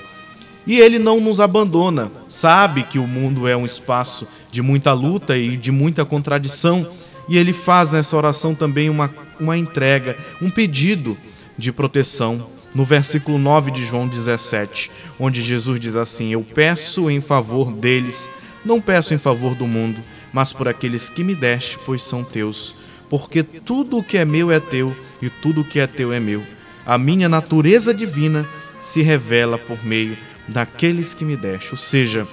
E 0.67 0.81
ele 0.81 0.99
não 0.99 1.21
nos 1.21 1.41
abandona, 1.41 2.11
sabe 2.27 2.85
que 2.85 2.99
o 2.99 3.07
mundo 3.07 3.47
é 3.47 3.57
um 3.57 3.67
espaço 3.67 4.27
de 4.51 4.63
muita 4.63 4.93
luta 4.93 5.37
e 5.37 5.57
de 5.57 5.71
muita 5.71 6.05
contradição, 6.05 6.87
e 7.29 7.37
ele 7.37 7.53
faz 7.53 7.91
nessa 7.93 8.17
oração 8.17 8.55
também 8.55 8.89
uma, 8.89 9.11
uma 9.39 9.59
entrega, 9.59 10.17
um 10.41 10.51
pedido 10.51 11.17
de 11.57 11.71
proteção. 11.71 12.55
No 12.75 12.85
versículo 12.85 13.39
9 13.39 13.71
de 13.71 13.85
João 13.85 14.09
17, 14.09 14.91
onde 15.21 15.43
Jesus 15.43 15.79
diz 15.79 15.95
assim: 15.95 16.33
Eu 16.33 16.43
peço 16.43 17.09
em 17.09 17.21
favor 17.21 17.71
deles, 17.71 18.29
não 18.65 18.81
peço 18.81 19.15
em 19.15 19.19
favor 19.19 19.55
do 19.55 19.65
mundo, 19.65 20.01
mas 20.33 20.53
por 20.53 20.67
aqueles 20.67 21.09
que 21.09 21.23
me 21.23 21.37
deste, 21.37 21.79
pois 21.87 22.03
são 22.03 22.25
teus 22.25 22.75
porque 23.09 23.43
tudo 23.43 23.99
o 23.99 24.03
que 24.03 24.19
é 24.19 24.25
meu 24.25 24.51
é 24.51 24.61
teu 24.61 24.97
e 25.21 25.29
tudo 25.29 25.61
o 25.61 25.65
que 25.65 25.81
é 25.81 25.87
teu 25.87 26.13
é 26.13 26.21
meu. 26.21 26.43
A 26.87 26.99
minha 26.99 27.29
natureza 27.29 27.95
divina 27.95 28.47
se 28.81 29.03
revela 29.03 29.57
por 29.57 29.85
meio 29.85 30.17
daqueles 30.47 31.15
que 31.15 31.25
me 31.25 31.37
deste. 31.37 31.71
Ou 31.71 31.77
seja, 31.77 32.27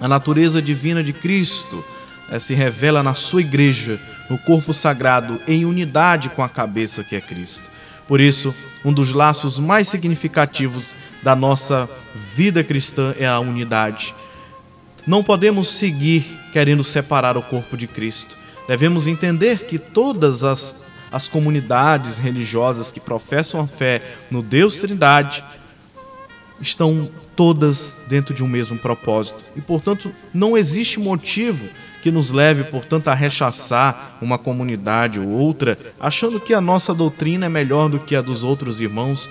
a 0.00 0.08
natureza 0.08 0.60
divina 0.60 1.02
de 1.02 1.12
Cristo 1.12 1.84
é, 2.30 2.38
se 2.38 2.54
revela 2.54 3.02
na 3.02 3.14
sua 3.14 3.40
igreja, 3.40 4.00
no 4.28 4.38
corpo 4.38 4.74
sagrado, 4.74 5.40
em 5.46 5.64
unidade 5.64 6.28
com 6.30 6.42
a 6.42 6.48
cabeça 6.48 7.04
que 7.04 7.16
é 7.16 7.20
Cristo. 7.20 7.68
Por 8.08 8.20
isso, 8.20 8.54
um 8.84 8.92
dos 8.92 9.12
laços 9.12 9.58
mais 9.58 9.88
significativos 9.88 10.94
da 11.22 11.36
nossa 11.36 11.88
vida 12.34 12.64
cristã 12.64 13.14
é 13.18 13.26
a 13.26 13.38
unidade. 13.38 14.14
Não 15.06 15.22
podemos 15.22 15.68
seguir 15.68 16.24
querendo 16.52 16.84
separar 16.84 17.36
o 17.36 17.42
corpo 17.42 17.76
de 17.76 17.86
Cristo. 17.86 18.41
Devemos 18.66 19.06
entender 19.06 19.66
que 19.66 19.78
todas 19.78 20.44
as, 20.44 20.90
as 21.10 21.28
comunidades 21.28 22.18
religiosas 22.18 22.92
que 22.92 23.00
professam 23.00 23.60
a 23.60 23.66
fé 23.66 24.00
no 24.30 24.42
Deus 24.42 24.78
Trindade 24.78 25.44
estão 26.60 27.10
todas 27.34 27.98
dentro 28.08 28.34
de 28.34 28.44
um 28.44 28.48
mesmo 28.48 28.78
propósito. 28.78 29.42
E, 29.56 29.60
portanto, 29.60 30.12
não 30.32 30.56
existe 30.56 31.00
motivo 31.00 31.66
que 32.02 32.10
nos 32.10 32.30
leve, 32.30 32.64
portanto, 32.64 33.08
a 33.08 33.14
rechaçar 33.14 34.18
uma 34.20 34.38
comunidade 34.38 35.20
ou 35.20 35.28
outra, 35.28 35.78
achando 36.00 36.40
que 36.40 36.52
a 36.52 36.60
nossa 36.60 36.92
doutrina 36.92 37.46
é 37.46 37.48
melhor 37.48 37.88
do 37.88 37.98
que 37.98 38.16
a 38.16 38.20
dos 38.20 38.42
outros 38.42 38.80
irmãos. 38.80 39.30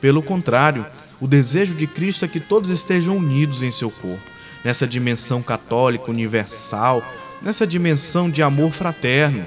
Pelo 0.00 0.22
contrário, 0.22 0.86
o 1.20 1.26
desejo 1.26 1.74
de 1.74 1.86
Cristo 1.86 2.24
é 2.24 2.28
que 2.28 2.40
todos 2.40 2.70
estejam 2.70 3.16
unidos 3.16 3.62
em 3.62 3.70
seu 3.70 3.90
corpo, 3.90 4.22
nessa 4.64 4.86
dimensão 4.86 5.42
católica 5.42 6.10
universal, 6.10 7.02
nessa 7.42 7.66
dimensão 7.66 8.30
de 8.30 8.42
amor 8.42 8.72
fraterno. 8.72 9.44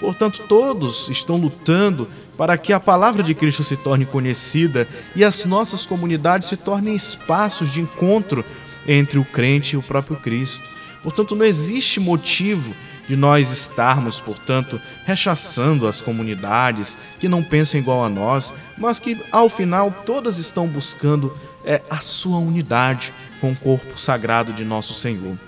Portanto, 0.00 0.42
todos 0.48 1.08
estão 1.08 1.36
lutando 1.36 2.08
para 2.36 2.56
que 2.56 2.72
a 2.72 2.78
palavra 2.78 3.22
de 3.22 3.34
Cristo 3.34 3.64
se 3.64 3.76
torne 3.76 4.06
conhecida 4.06 4.86
e 5.16 5.24
as 5.24 5.44
nossas 5.44 5.84
comunidades 5.84 6.48
se 6.48 6.56
tornem 6.56 6.94
espaços 6.94 7.72
de 7.72 7.80
encontro 7.80 8.44
entre 8.86 9.18
o 9.18 9.24
crente 9.24 9.74
e 9.74 9.76
o 9.76 9.82
próprio 9.82 10.16
Cristo. 10.16 10.64
Portanto, 11.02 11.34
não 11.34 11.44
existe 11.44 11.98
motivo 11.98 12.72
de 13.08 13.16
nós 13.16 13.50
estarmos, 13.50 14.20
portanto, 14.20 14.80
rechaçando 15.04 15.88
as 15.88 16.00
comunidades 16.00 16.96
que 17.18 17.28
não 17.28 17.42
pensam 17.42 17.80
igual 17.80 18.04
a 18.04 18.08
nós, 18.08 18.52
mas 18.76 19.00
que 19.00 19.18
ao 19.32 19.48
final 19.48 19.90
todas 20.04 20.38
estão 20.38 20.68
buscando 20.68 21.34
é, 21.64 21.80
a 21.88 21.98
sua 21.98 22.38
unidade 22.38 23.12
com 23.40 23.52
o 23.52 23.56
corpo 23.56 23.98
sagrado 23.98 24.52
de 24.52 24.64
nosso 24.64 24.94
Senhor. 24.94 25.47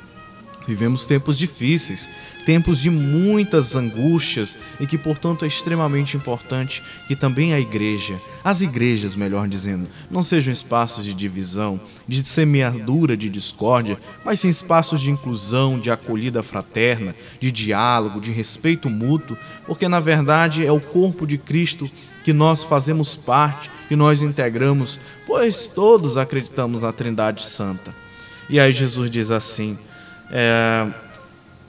Vivemos 0.71 1.05
tempos 1.05 1.37
difíceis, 1.37 2.09
tempos 2.47 2.79
de 2.79 2.91
muitas 2.91 3.75
angústias 3.75 4.57
e 4.79 4.87
que, 4.87 4.97
portanto, 4.97 5.45
é 5.45 5.49
extremamente 5.49 6.17
importante 6.17 6.81
que 7.09 7.17
também 7.17 7.53
a 7.53 7.59
igreja, 7.59 8.21
as 8.45 8.61
igrejas, 8.61 9.17
melhor 9.17 9.49
dizendo, 9.49 9.89
não 10.09 10.23
sejam 10.23 10.53
espaços 10.53 11.05
de 11.05 11.13
divisão, 11.13 11.81
de 12.07 12.25
semeadura 12.25 13.17
de 13.17 13.29
discórdia, 13.29 13.99
mas 14.25 14.39
sim 14.39 14.49
espaços 14.49 15.01
de 15.01 15.11
inclusão, 15.11 15.77
de 15.77 15.91
acolhida 15.91 16.41
fraterna, 16.41 17.17
de 17.41 17.51
diálogo, 17.51 18.21
de 18.21 18.31
respeito 18.31 18.89
mútuo, 18.89 19.37
porque 19.67 19.89
na 19.89 19.99
verdade 19.99 20.65
é 20.65 20.71
o 20.71 20.79
corpo 20.79 21.27
de 21.27 21.37
Cristo 21.37 21.91
que 22.25 22.33
nós 22.33 22.63
fazemos 22.63 23.17
parte, 23.17 23.69
que 23.89 23.97
nós 23.97 24.23
integramos, 24.23 25.01
pois 25.27 25.67
todos 25.67 26.17
acreditamos 26.17 26.83
na 26.83 26.93
Trindade 26.93 27.43
Santa. 27.43 27.93
E 28.49 28.61
aí 28.61 28.73
Jesus 28.73 29.11
diz 29.11 29.33
assim: 29.33 29.77
é, 30.31 30.87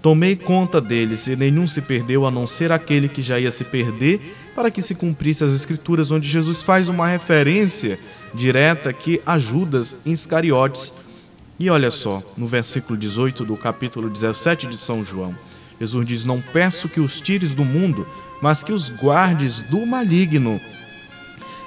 Tomei 0.02 0.36
conta 0.36 0.82
deles, 0.82 1.28
e 1.28 1.36
nenhum 1.36 1.68
se 1.68 1.80
perdeu, 1.80 2.26
a 2.26 2.32
não 2.32 2.48
ser 2.48 2.72
aquele 2.72 3.08
que 3.08 3.22
já 3.22 3.40
ia 3.40 3.52
se 3.52 3.64
perder, 3.64 4.36
para 4.56 4.72
que 4.72 4.82
se 4.82 4.96
cumprisse 4.96 5.44
as 5.44 5.54
Escrituras, 5.54 6.10
onde 6.10 6.28
Jesus 6.28 6.64
faz 6.64 6.90
uma 6.90 7.08
referência 7.08 8.00
direta 8.34 8.90
aqui 8.90 9.22
a 9.24 9.38
Judas 9.38 9.96
Iscariotes. 10.04 10.92
E 11.60 11.70
olha 11.70 11.92
só, 11.92 12.24
no 12.36 12.48
versículo 12.48 12.98
18 12.98 13.46
do 13.46 13.56
capítulo 13.56 14.10
17 14.10 14.66
de 14.66 14.76
São 14.76 15.06
João, 15.06 15.36
Jesus 15.80 16.04
diz: 16.04 16.26
Não 16.26 16.42
peço 16.42 16.90
que 16.90 17.00
os 17.00 17.22
tires 17.22 17.54
do 17.54 17.64
mundo, 17.64 18.08
mas 18.42 18.64
que 18.64 18.74
os 18.74 18.90
guardes 18.90 19.62
do 19.62 19.86
maligno. 19.86 20.60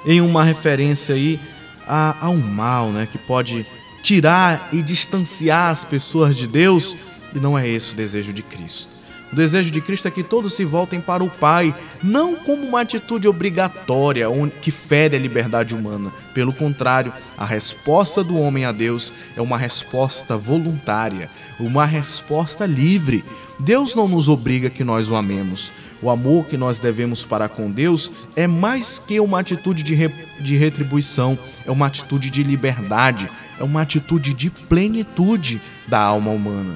Em 0.05 0.19
uma 0.19 0.43
referência 0.43 1.15
aí 1.15 1.39
a, 1.87 2.25
a 2.25 2.29
um 2.29 2.41
mal, 2.41 2.89
né, 2.89 3.07
que 3.09 3.17
pode 3.17 3.65
tirar 4.05 4.69
e 4.71 4.83
distanciar 4.83 5.71
as 5.71 5.83
pessoas 5.83 6.35
de 6.35 6.45
Deus, 6.45 6.95
e 7.33 7.39
não 7.39 7.57
é 7.57 7.67
esse 7.67 7.93
o 7.93 7.95
desejo 7.95 8.31
de 8.31 8.43
Cristo. 8.43 8.93
O 9.33 9.35
desejo 9.35 9.71
de 9.71 9.81
Cristo 9.81 10.07
é 10.07 10.11
que 10.11 10.21
todos 10.21 10.53
se 10.53 10.63
voltem 10.63 11.01
para 11.01 11.23
o 11.23 11.29
Pai, 11.29 11.73
não 12.03 12.35
como 12.35 12.67
uma 12.67 12.81
atitude 12.81 13.27
obrigatória 13.27 14.27
que 14.61 14.69
fere 14.69 15.15
a 15.15 15.19
liberdade 15.19 15.73
humana. 15.73 16.11
Pelo 16.35 16.53
contrário, 16.53 17.11
a 17.35 17.43
resposta 17.43 18.23
do 18.23 18.37
homem 18.37 18.63
a 18.63 18.71
Deus 18.71 19.11
é 19.35 19.41
uma 19.41 19.57
resposta 19.57 20.37
voluntária, 20.37 21.27
uma 21.59 21.83
resposta 21.83 22.63
livre. 22.67 23.25
Deus 23.59 23.95
não 23.95 24.07
nos 24.07 24.29
obriga 24.29 24.69
que 24.69 24.83
nós 24.83 25.09
o 25.09 25.15
amemos. 25.15 25.73
O 25.99 26.11
amor 26.11 26.45
que 26.45 26.57
nós 26.57 26.77
devemos 26.77 27.25
para 27.25 27.49
com 27.49 27.71
Deus 27.71 28.11
é 28.35 28.45
mais 28.45 28.99
que 28.99 29.19
uma 29.19 29.39
atitude 29.39 29.81
de, 29.81 29.95
re 29.95 30.11
de 30.39 30.55
retribuição, 30.57 31.39
é 31.65 31.71
uma 31.71 31.87
atitude 31.87 32.29
de 32.29 32.43
liberdade, 32.43 33.27
é 33.59 33.63
uma 33.63 33.81
atitude 33.81 34.33
de 34.33 34.49
plenitude 34.49 35.61
da 35.87 35.99
alma 35.99 36.31
humana. 36.31 36.75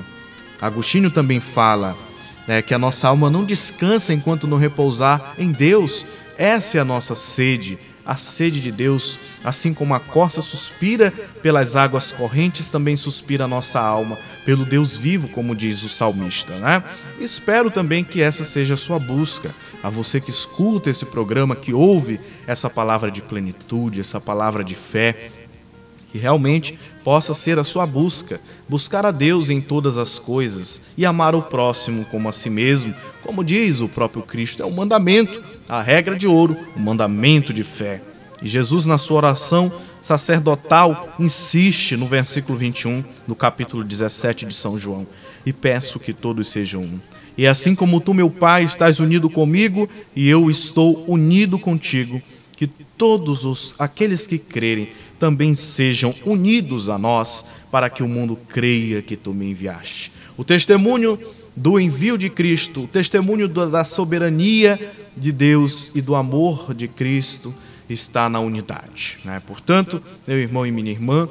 Agostinho 0.61 1.09
também 1.09 1.39
fala 1.39 1.95
né, 2.47 2.61
que 2.61 2.73
a 2.73 2.79
nossa 2.79 3.07
alma 3.07 3.29
não 3.29 3.45
descansa 3.45 4.13
enquanto 4.13 4.47
não 4.47 4.57
repousar 4.57 5.35
em 5.37 5.51
Deus. 5.51 6.05
Essa 6.37 6.77
é 6.79 6.81
a 6.81 6.85
nossa 6.85 7.15
sede, 7.15 7.77
a 8.05 8.15
sede 8.15 8.59
de 8.59 8.71
Deus. 8.71 9.19
Assim 9.43 9.73
como 9.73 9.93
a 9.93 9.99
corça 9.99 10.41
suspira 10.41 11.11
pelas 11.41 11.75
águas 11.75 12.11
correntes, 12.11 12.69
também 12.69 12.95
suspira 12.95 13.45
a 13.45 13.47
nossa 13.47 13.79
alma 13.79 14.17
pelo 14.45 14.65
Deus 14.65 14.97
vivo, 14.97 15.27
como 15.29 15.55
diz 15.55 15.83
o 15.83 15.89
salmista. 15.89 16.55
Né? 16.55 16.83
Espero 17.19 17.69
também 17.69 18.03
que 18.03 18.21
essa 18.21 18.43
seja 18.43 18.73
a 18.73 18.77
sua 18.77 18.99
busca. 18.99 19.49
A 19.81 19.89
você 19.89 20.19
que 20.19 20.29
escuta 20.29 20.89
esse 20.89 21.05
programa, 21.05 21.55
que 21.55 21.73
ouve 21.73 22.19
essa 22.47 22.69
palavra 22.69 23.11
de 23.11 23.21
plenitude, 23.21 24.01
essa 24.01 24.19
palavra 24.19 24.63
de 24.63 24.75
fé, 24.75 25.31
que 26.11 26.17
realmente 26.17 26.77
possa 27.03 27.33
ser 27.33 27.57
a 27.59 27.63
sua 27.63 27.85
busca, 27.85 28.39
buscar 28.67 29.05
a 29.05 29.11
Deus 29.11 29.49
em 29.49 29.61
todas 29.61 29.97
as 29.97 30.19
coisas 30.19 30.81
e 30.97 31.05
amar 31.05 31.35
o 31.35 31.41
próximo 31.41 32.05
como 32.05 32.29
a 32.29 32.31
si 32.31 32.49
mesmo, 32.49 32.93
como 33.23 33.43
diz 33.43 33.81
o 33.81 33.89
próprio 33.89 34.23
Cristo, 34.23 34.63
é 34.63 34.65
o 34.65 34.71
mandamento, 34.71 35.41
a 35.67 35.81
regra 35.81 36.15
de 36.15 36.27
ouro, 36.27 36.57
o 36.75 36.79
mandamento 36.79 37.53
de 37.53 37.63
fé. 37.63 38.01
E 38.41 38.47
Jesus, 38.47 38.85
na 38.85 38.97
sua 38.97 39.17
oração 39.17 39.71
sacerdotal, 40.01 41.13
insiste 41.19 41.97
no 41.97 42.05
versículo 42.05 42.57
21 42.57 43.03
do 43.27 43.35
capítulo 43.35 43.83
17 43.83 44.45
de 44.45 44.53
São 44.53 44.77
João: 44.77 45.05
E 45.45 45.51
peço 45.51 45.99
que 45.99 46.13
todos 46.13 46.47
sejam 46.47 46.81
um. 46.81 46.99
E 47.37 47.45
assim 47.47 47.75
como 47.75 48.01
tu, 48.01 48.13
meu 48.13 48.29
Pai, 48.29 48.63
estás 48.63 48.99
unido 48.99 49.29
comigo 49.29 49.89
e 50.15 50.27
eu 50.27 50.49
estou 50.49 51.05
unido 51.07 51.59
contigo, 51.59 52.21
que 52.55 52.67
todos 52.67 53.45
os 53.45 53.73
aqueles 53.79 54.27
que 54.27 54.37
crerem 54.37 54.89
também 55.19 55.53
sejam 55.53 56.15
unidos 56.25 56.87
a 56.89 56.97
nós, 56.97 57.45
para 57.69 57.89
que 57.89 58.01
o 58.01 58.07
mundo 58.07 58.39
creia 58.47 59.01
que 59.01 59.17
tu 59.17 59.33
me 59.33 59.51
enviaste. 59.51 60.11
O 60.37 60.43
testemunho 60.43 61.19
do 61.55 61.79
envio 61.79 62.17
de 62.17 62.29
Cristo, 62.29 62.83
o 62.83 62.87
testemunho 62.87 63.47
da 63.47 63.83
soberania 63.83 64.79
de 65.15 65.31
Deus 65.31 65.91
e 65.93 66.01
do 66.01 66.15
amor 66.15 66.73
de 66.73 66.87
Cristo 66.87 67.53
está 67.89 68.29
na 68.29 68.39
unidade. 68.39 69.17
Né? 69.25 69.41
Portanto, 69.45 70.01
meu 70.25 70.37
irmão 70.37 70.65
e 70.65 70.71
minha 70.71 70.91
irmã, 70.91 71.27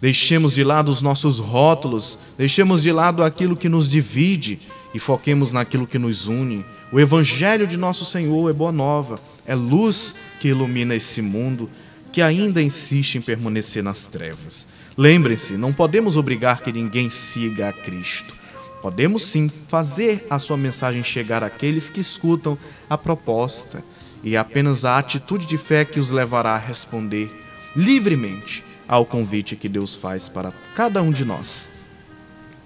deixemos 0.00 0.54
de 0.54 0.62
lado 0.62 0.90
os 0.90 1.00
nossos 1.00 1.38
rótulos, 1.38 2.18
deixemos 2.36 2.82
de 2.82 2.92
lado 2.92 3.22
aquilo 3.22 3.56
que 3.56 3.68
nos 3.68 3.90
divide 3.90 4.58
e 4.92 4.98
foquemos 4.98 5.52
naquilo 5.52 5.86
que 5.86 5.98
nos 5.98 6.26
une. 6.26 6.64
O 6.92 7.00
Evangelho 7.00 7.66
de 7.66 7.78
nosso 7.78 8.04
Senhor 8.04 8.50
é 8.50 8.52
boa 8.52 8.72
nova, 8.72 9.18
é 9.46 9.54
luz 9.54 10.14
que 10.40 10.48
ilumina 10.48 10.94
esse 10.94 11.22
mundo 11.22 11.70
que 12.12 12.20
ainda 12.20 12.62
insiste 12.62 13.16
em 13.16 13.22
permanecer 13.22 13.82
nas 13.82 14.06
trevas. 14.06 14.66
Lembrem-se, 14.96 15.54
não 15.54 15.72
podemos 15.72 16.16
obrigar 16.16 16.60
que 16.60 16.72
ninguém 16.72 17.08
siga 17.08 17.70
a 17.70 17.72
Cristo. 17.72 18.34
Podemos 18.82 19.24
sim 19.24 19.50
fazer 19.68 20.26
a 20.28 20.38
sua 20.38 20.56
mensagem 20.56 21.02
chegar 21.02 21.42
àqueles 21.42 21.88
que 21.88 22.00
escutam 22.00 22.58
a 22.90 22.98
proposta, 22.98 23.82
e 24.22 24.36
é 24.36 24.38
apenas 24.38 24.84
a 24.84 24.98
atitude 24.98 25.46
de 25.46 25.56
fé 25.56 25.84
que 25.84 25.98
os 25.98 26.10
levará 26.10 26.54
a 26.54 26.58
responder 26.58 27.30
livremente 27.74 28.62
ao 28.86 29.06
convite 29.06 29.56
que 29.56 29.68
Deus 29.68 29.96
faz 29.96 30.28
para 30.28 30.52
cada 30.76 31.00
um 31.00 31.10
de 31.10 31.24
nós. 31.24 31.68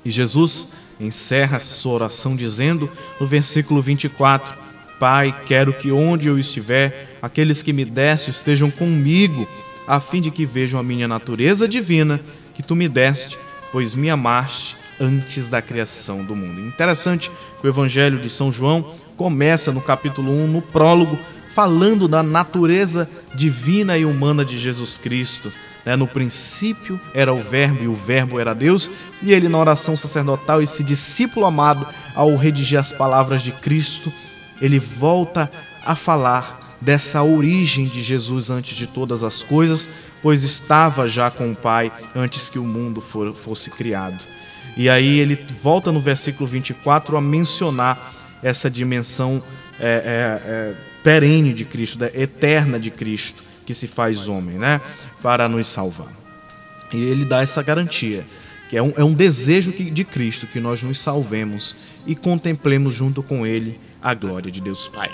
E 0.04 0.11
Jesus 0.11 0.68
encerra 0.98 1.59
sua 1.59 1.94
oração 1.94 2.35
dizendo 2.35 2.90
no 3.20 3.26
versículo 3.26 3.80
24: 3.80 4.56
Pai, 4.98 5.42
quero 5.44 5.72
que 5.72 5.92
onde 5.92 6.28
eu 6.28 6.38
estiver, 6.38 7.15
aqueles 7.26 7.62
que 7.62 7.72
me 7.72 7.84
deste 7.84 8.30
estejam 8.30 8.70
comigo, 8.70 9.46
a 9.86 10.00
fim 10.00 10.20
de 10.20 10.30
que 10.30 10.46
vejam 10.46 10.80
a 10.80 10.82
minha 10.82 11.06
natureza 11.06 11.68
divina 11.68 12.20
que 12.54 12.62
tu 12.62 12.74
me 12.74 12.88
deste, 12.88 13.36
pois 13.70 13.94
me 13.94 14.08
amaste 14.08 14.76
antes 15.00 15.48
da 15.48 15.60
criação 15.60 16.24
do 16.24 16.34
mundo. 16.34 16.60
Interessante 16.60 17.30
que 17.60 17.66
o 17.66 17.70
Evangelho 17.70 18.18
de 18.18 18.30
São 18.30 18.50
João 18.50 18.94
começa 19.16 19.72
no 19.72 19.82
capítulo 19.82 20.32
1, 20.32 20.46
no 20.46 20.62
prólogo, 20.62 21.18
falando 21.54 22.06
da 22.06 22.22
natureza 22.22 23.08
divina 23.34 23.98
e 23.98 24.04
humana 24.04 24.44
de 24.44 24.58
Jesus 24.58 24.96
Cristo. 24.96 25.52
Né? 25.84 25.96
No 25.96 26.06
princípio 26.06 26.98
era 27.12 27.32
o 27.32 27.42
Verbo 27.42 27.82
e 27.82 27.88
o 27.88 27.94
Verbo 27.94 28.38
era 28.38 28.54
Deus, 28.54 28.90
e 29.22 29.32
ele, 29.32 29.48
na 29.48 29.58
oração 29.58 29.96
sacerdotal, 29.96 30.62
esse 30.62 30.82
discípulo 30.82 31.44
amado, 31.44 31.86
ao 32.14 32.34
redigir 32.36 32.78
as 32.78 32.92
palavras 32.92 33.42
de 33.42 33.52
Cristo, 33.52 34.12
ele 34.60 34.78
volta 34.78 35.50
a 35.84 35.94
falar 35.94 36.65
dessa 36.80 37.22
origem 37.22 37.86
de 37.86 38.02
Jesus 38.02 38.50
antes 38.50 38.76
de 38.76 38.86
todas 38.86 39.24
as 39.24 39.42
coisas, 39.42 39.88
pois 40.22 40.42
estava 40.42 41.08
já 41.08 41.30
com 41.30 41.50
o 41.50 41.56
Pai 41.56 41.90
antes 42.14 42.50
que 42.50 42.58
o 42.58 42.64
mundo 42.64 43.00
for, 43.00 43.34
fosse 43.34 43.70
criado. 43.70 44.24
E 44.76 44.90
aí 44.90 45.18
ele 45.18 45.38
volta 45.50 45.90
no 45.90 46.00
versículo 46.00 46.46
24 46.46 47.16
a 47.16 47.20
mencionar 47.20 48.14
essa 48.42 48.68
dimensão 48.70 49.42
é, 49.80 49.84
é, 49.84 50.50
é, 50.50 50.74
perene 51.02 51.52
de 51.52 51.64
Cristo, 51.64 52.04
eterna 52.04 52.78
de 52.78 52.90
Cristo, 52.90 53.42
que 53.64 53.74
se 53.74 53.86
faz 53.86 54.28
homem, 54.28 54.58
né? 54.58 54.80
Para 55.22 55.48
nos 55.48 55.66
salvar. 55.66 56.12
E 56.92 57.02
ele 57.02 57.24
dá 57.24 57.42
essa 57.42 57.62
garantia, 57.62 58.24
que 58.68 58.76
é 58.76 58.82
um, 58.82 58.92
é 58.96 59.02
um 59.02 59.12
desejo 59.12 59.72
de 59.72 60.04
Cristo 60.04 60.46
que 60.46 60.60
nós 60.60 60.82
nos 60.82 60.98
salvemos 60.98 61.74
e 62.06 62.14
contemplemos 62.14 62.94
junto 62.94 63.22
com 63.22 63.46
ele 63.46 63.80
a 64.00 64.14
glória 64.14 64.50
de 64.50 64.60
Deus 64.60 64.86
Pai. 64.86 65.10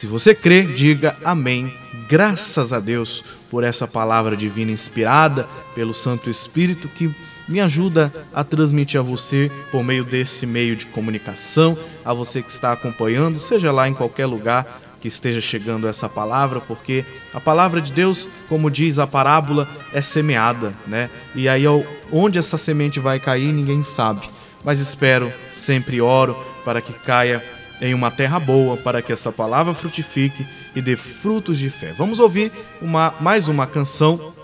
Se 0.00 0.06
você 0.06 0.34
crê, 0.34 0.62
diga 0.62 1.14
amém. 1.22 1.70
Graças 2.08 2.72
a 2.72 2.80
Deus 2.80 3.22
por 3.50 3.62
essa 3.62 3.86
palavra 3.86 4.34
divina 4.34 4.72
inspirada 4.72 5.46
pelo 5.74 5.92
Santo 5.92 6.30
Espírito 6.30 6.88
que 6.88 7.14
me 7.46 7.60
ajuda 7.60 8.10
a 8.32 8.42
transmitir 8.42 8.98
a 8.98 9.02
você 9.02 9.52
por 9.70 9.84
meio 9.84 10.02
desse 10.02 10.46
meio 10.46 10.74
de 10.74 10.86
comunicação, 10.86 11.76
a 12.02 12.14
você 12.14 12.40
que 12.40 12.50
está 12.50 12.72
acompanhando, 12.72 13.38
seja 13.38 13.70
lá 13.70 13.86
em 13.90 13.92
qualquer 13.92 14.24
lugar 14.24 14.80
que 15.02 15.08
esteja 15.08 15.38
chegando 15.38 15.86
essa 15.86 16.08
palavra, 16.08 16.62
porque 16.62 17.04
a 17.34 17.38
palavra 17.40 17.78
de 17.78 17.92
Deus, 17.92 18.26
como 18.48 18.70
diz 18.70 18.98
a 18.98 19.06
parábola, 19.06 19.68
é 19.92 20.00
semeada, 20.00 20.72
né? 20.86 21.10
E 21.34 21.46
aí 21.46 21.64
onde 22.10 22.38
essa 22.38 22.56
semente 22.56 22.98
vai 22.98 23.20
cair, 23.20 23.52
ninguém 23.52 23.82
sabe. 23.82 24.30
Mas 24.64 24.80
espero, 24.80 25.30
sempre 25.50 26.00
oro 26.00 26.34
para 26.64 26.80
que 26.80 26.94
caia 26.94 27.44
em 27.80 27.94
uma 27.94 28.10
terra 28.10 28.38
boa, 28.38 28.76
para 28.76 29.00
que 29.00 29.12
essa 29.12 29.32
palavra 29.32 29.72
frutifique 29.72 30.46
e 30.74 30.82
dê 30.82 30.96
frutos 30.96 31.58
de 31.58 31.70
fé. 31.70 31.92
Vamos 31.96 32.20
ouvir 32.20 32.52
uma, 32.80 33.14
mais 33.20 33.48
uma 33.48 33.66
canção, 33.66 34.34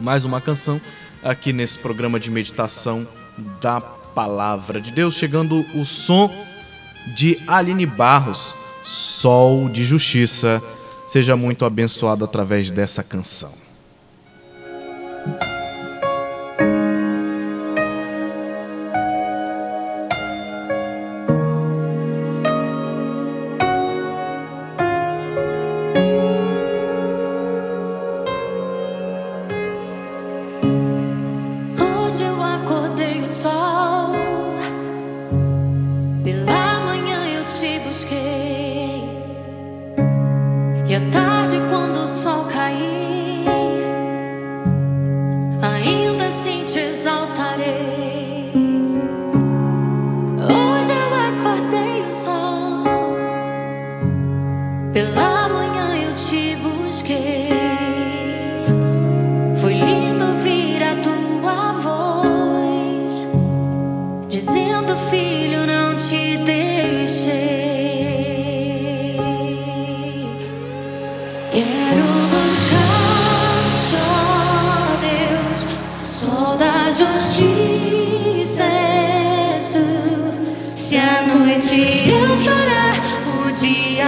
mais 0.00 0.24
uma 0.24 0.40
canção 0.40 0.80
aqui 1.22 1.52
nesse 1.52 1.78
programa 1.78 2.18
de 2.18 2.30
meditação 2.30 3.06
da 3.60 3.80
palavra 3.80 4.80
de 4.80 4.90
Deus, 4.90 5.14
chegando 5.14 5.64
o 5.74 5.84
som 5.84 6.32
de 7.14 7.38
Aline 7.46 7.86
Barros, 7.86 8.54
Sol 8.84 9.68
de 9.68 9.84
Justiça. 9.84 10.62
Seja 11.06 11.36
muito 11.36 11.64
abençoado 11.64 12.24
através 12.24 12.70
dessa 12.70 13.02
canção. 13.02 13.52
듯한 41.10 41.31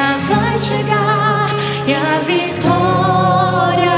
dia 0.04 0.18
vai 0.18 0.58
chegar 0.58 1.48
e 1.86 1.94
a 1.94 2.18
vitória 2.20 3.88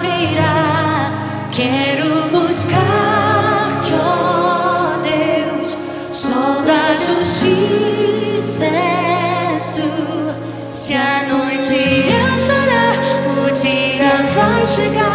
virá. 0.00 1.12
Quero 1.52 2.30
buscar-te, 2.30 3.92
ó 3.92 4.94
oh 4.94 5.00
Deus, 5.02 5.76
sol 6.12 6.62
da 6.64 6.96
justiça 6.96 8.64
és 8.64 9.72
tu. 9.74 9.90
Se 10.70 10.94
a 10.94 11.24
noite 11.28 11.74
eu 11.74 12.38
chorar, 12.38 12.96
o 13.36 13.52
dia 13.52 14.24
vai 14.34 14.64
chegar. 14.64 15.13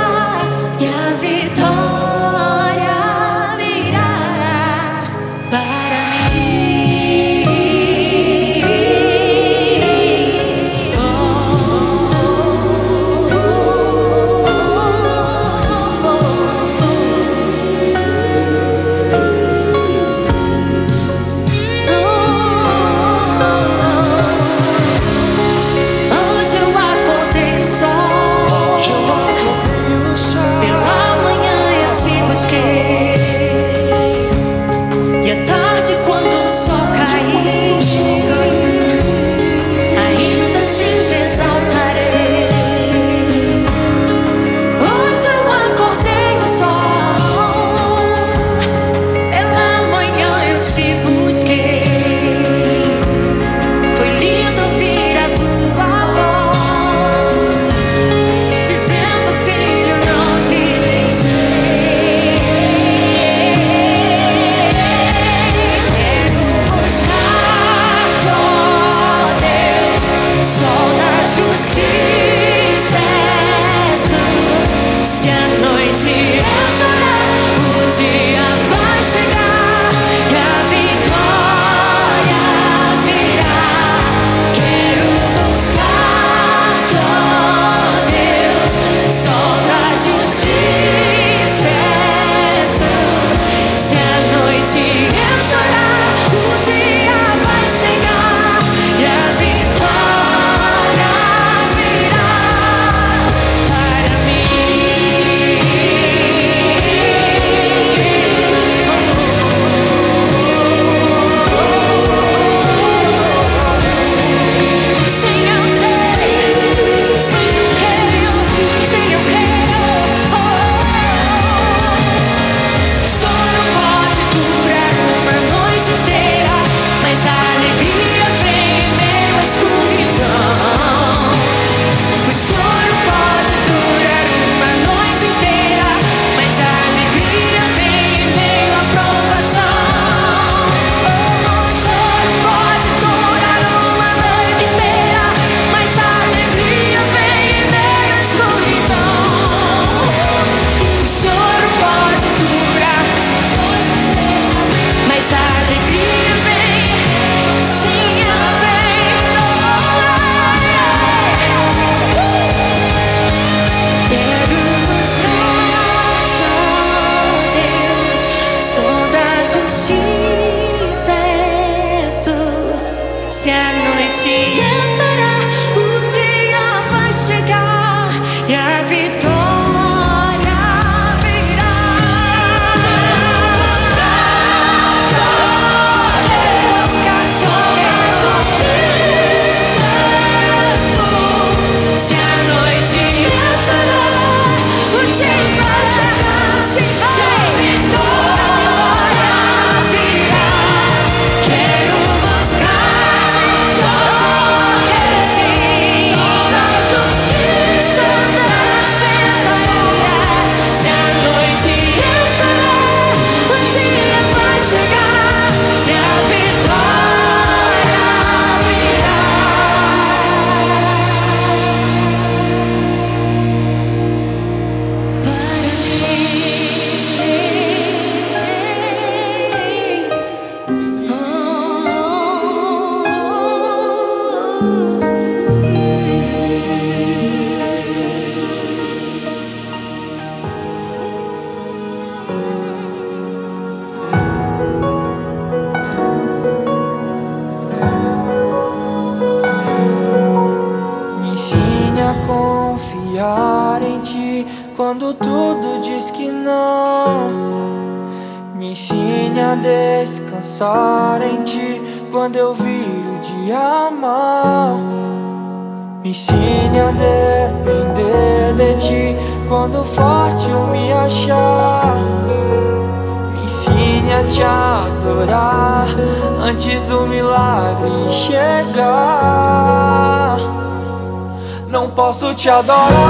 te 282.40 282.50
adorar. 282.50 283.09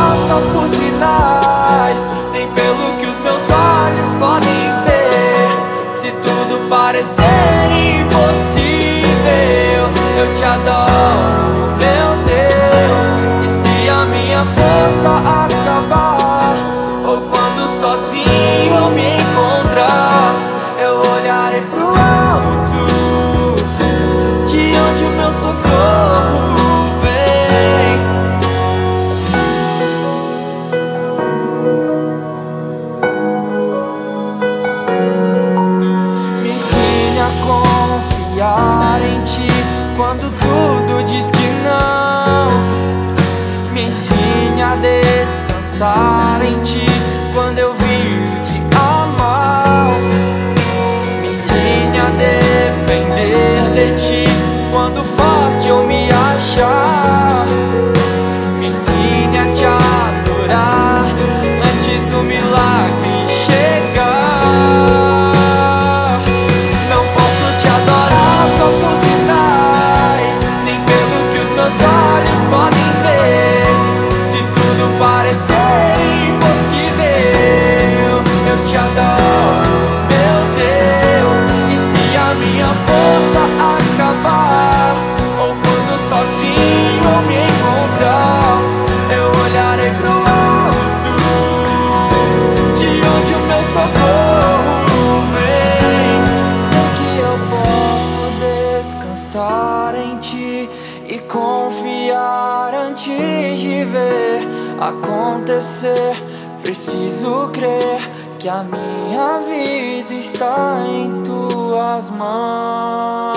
A 108.59 108.63
minha 108.63 109.39
vida 109.39 110.13
está 110.15 110.81
em 110.85 111.23
tuas 111.23 112.09
mãos. 112.09 113.31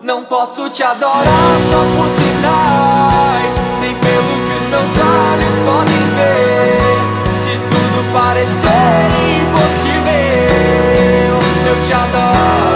Não 0.00 0.22
posso 0.22 0.70
te 0.70 0.84
adorar 0.84 1.24
só 1.24 1.78
por 1.96 2.08
sinais, 2.08 3.60
nem 3.80 3.92
pelo 3.96 4.46
que 4.46 4.54
os 4.62 4.68
meus 4.70 4.96
olhos 5.02 5.56
podem 5.66 6.04
ver. 6.14 7.00
Se 7.34 7.58
tudo 7.66 7.98
parecer 8.12 9.10
impossível, 9.42 10.14
eu 11.66 11.76
te 11.82 11.92
adoro. 11.92 12.73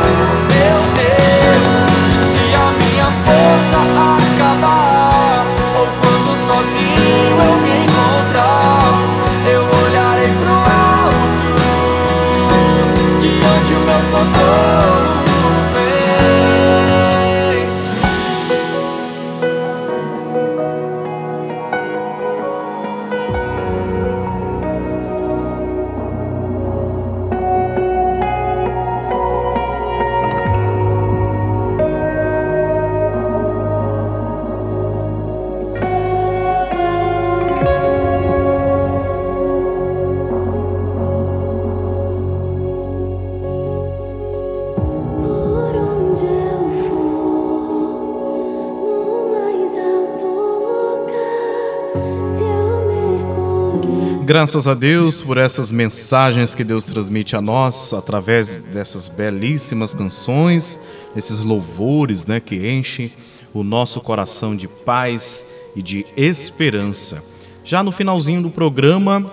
Graças 54.38 54.68
a 54.68 54.74
Deus 54.74 55.20
por 55.24 55.36
essas 55.36 55.72
mensagens 55.72 56.54
que 56.54 56.62
Deus 56.62 56.84
transmite 56.84 57.34
a 57.34 57.40
nós 57.40 57.92
através 57.92 58.58
dessas 58.58 59.08
belíssimas 59.08 59.92
canções, 59.92 60.78
esses 61.16 61.40
louvores, 61.40 62.24
né, 62.24 62.38
que 62.38 62.54
enchem 62.70 63.10
o 63.52 63.64
nosso 63.64 64.00
coração 64.00 64.54
de 64.54 64.68
paz 64.68 65.44
e 65.74 65.82
de 65.82 66.06
esperança. 66.16 67.20
Já 67.64 67.82
no 67.82 67.90
finalzinho 67.90 68.40
do 68.40 68.48
programa, 68.48 69.28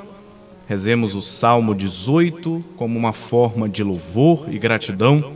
rezemos 0.68 1.14
o 1.14 1.22
Salmo 1.22 1.76
18 1.76 2.66
como 2.76 2.98
uma 2.98 3.14
forma 3.14 3.70
de 3.70 3.84
louvor 3.84 4.48
e 4.52 4.58
gratidão 4.58 5.34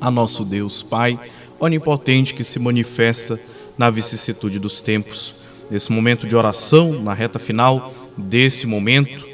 a 0.00 0.10
nosso 0.10 0.42
Deus 0.42 0.82
Pai 0.82 1.20
onipotente 1.60 2.32
que 2.32 2.42
se 2.42 2.58
manifesta 2.58 3.38
na 3.76 3.90
vicissitude 3.90 4.58
dos 4.58 4.80
tempos. 4.80 5.34
Nesse 5.70 5.92
momento 5.92 6.26
de 6.26 6.34
oração, 6.34 7.02
na 7.02 7.12
reta 7.12 7.38
final 7.38 7.92
desse 8.16 8.66
momento 8.66 9.26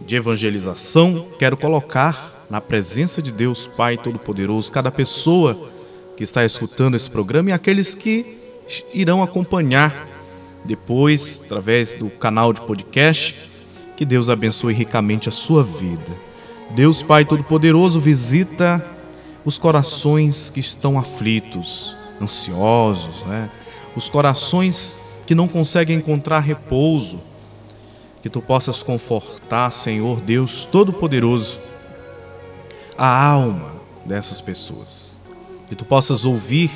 de 0.00 0.16
evangelização, 0.16 1.28
quero 1.38 1.56
colocar 1.56 2.46
na 2.48 2.60
presença 2.60 3.20
de 3.20 3.32
Deus 3.32 3.66
Pai 3.66 3.96
Todo-Poderoso 3.96 4.72
cada 4.72 4.90
pessoa 4.90 5.68
que 6.16 6.24
está 6.24 6.44
escutando 6.44 6.94
esse 6.94 7.10
programa 7.10 7.50
e 7.50 7.52
aqueles 7.52 7.94
que 7.94 8.38
irão 8.92 9.22
acompanhar 9.22 10.08
depois, 10.64 11.42
através 11.44 11.92
do 11.92 12.10
canal 12.10 12.52
de 12.52 12.60
podcast. 12.62 13.34
Que 13.96 14.04
Deus 14.04 14.28
abençoe 14.28 14.72
ricamente 14.72 15.28
a 15.28 15.32
sua 15.32 15.62
vida. 15.62 16.12
Deus 16.70 17.02
Pai 17.02 17.24
Todo-Poderoso 17.24 17.98
visita 17.98 18.84
os 19.44 19.58
corações 19.58 20.50
que 20.50 20.60
estão 20.60 20.98
aflitos, 20.98 21.96
ansiosos, 22.20 23.24
né? 23.24 23.50
os 23.96 24.08
corações 24.08 24.98
que 25.26 25.34
não 25.34 25.48
conseguem 25.48 25.96
encontrar 25.96 26.40
repouso. 26.40 27.18
Que 28.28 28.32
tu 28.32 28.42
possas 28.42 28.82
confortar, 28.82 29.70
Senhor 29.70 30.20
Deus 30.20 30.66
Todo-Poderoso, 30.66 31.58
a 32.98 33.30
alma 33.30 33.72
dessas 34.04 34.38
pessoas. 34.38 35.16
Que 35.66 35.74
tu 35.74 35.82
possas 35.82 36.26
ouvir 36.26 36.70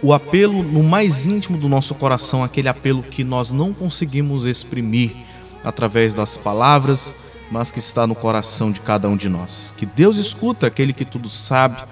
o 0.00 0.10
apelo 0.10 0.62
no 0.62 0.82
mais 0.82 1.26
íntimo 1.26 1.58
do 1.58 1.68
nosso 1.68 1.94
coração, 1.94 2.42
aquele 2.42 2.66
apelo 2.66 3.02
que 3.02 3.22
nós 3.22 3.52
não 3.52 3.74
conseguimos 3.74 4.46
exprimir 4.46 5.14
através 5.62 6.14
das 6.14 6.38
palavras, 6.38 7.14
mas 7.50 7.70
que 7.70 7.78
está 7.78 8.06
no 8.06 8.14
coração 8.14 8.72
de 8.72 8.80
cada 8.80 9.06
um 9.06 9.18
de 9.18 9.28
nós. 9.28 9.74
Que 9.76 9.84
Deus 9.84 10.16
escuta 10.16 10.66
aquele 10.66 10.94
que 10.94 11.04
tudo 11.04 11.28
sabe, 11.28 11.84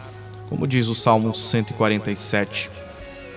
como 0.48 0.66
diz 0.66 0.88
o 0.88 0.94
Salmo 0.94 1.34
147. 1.34 2.70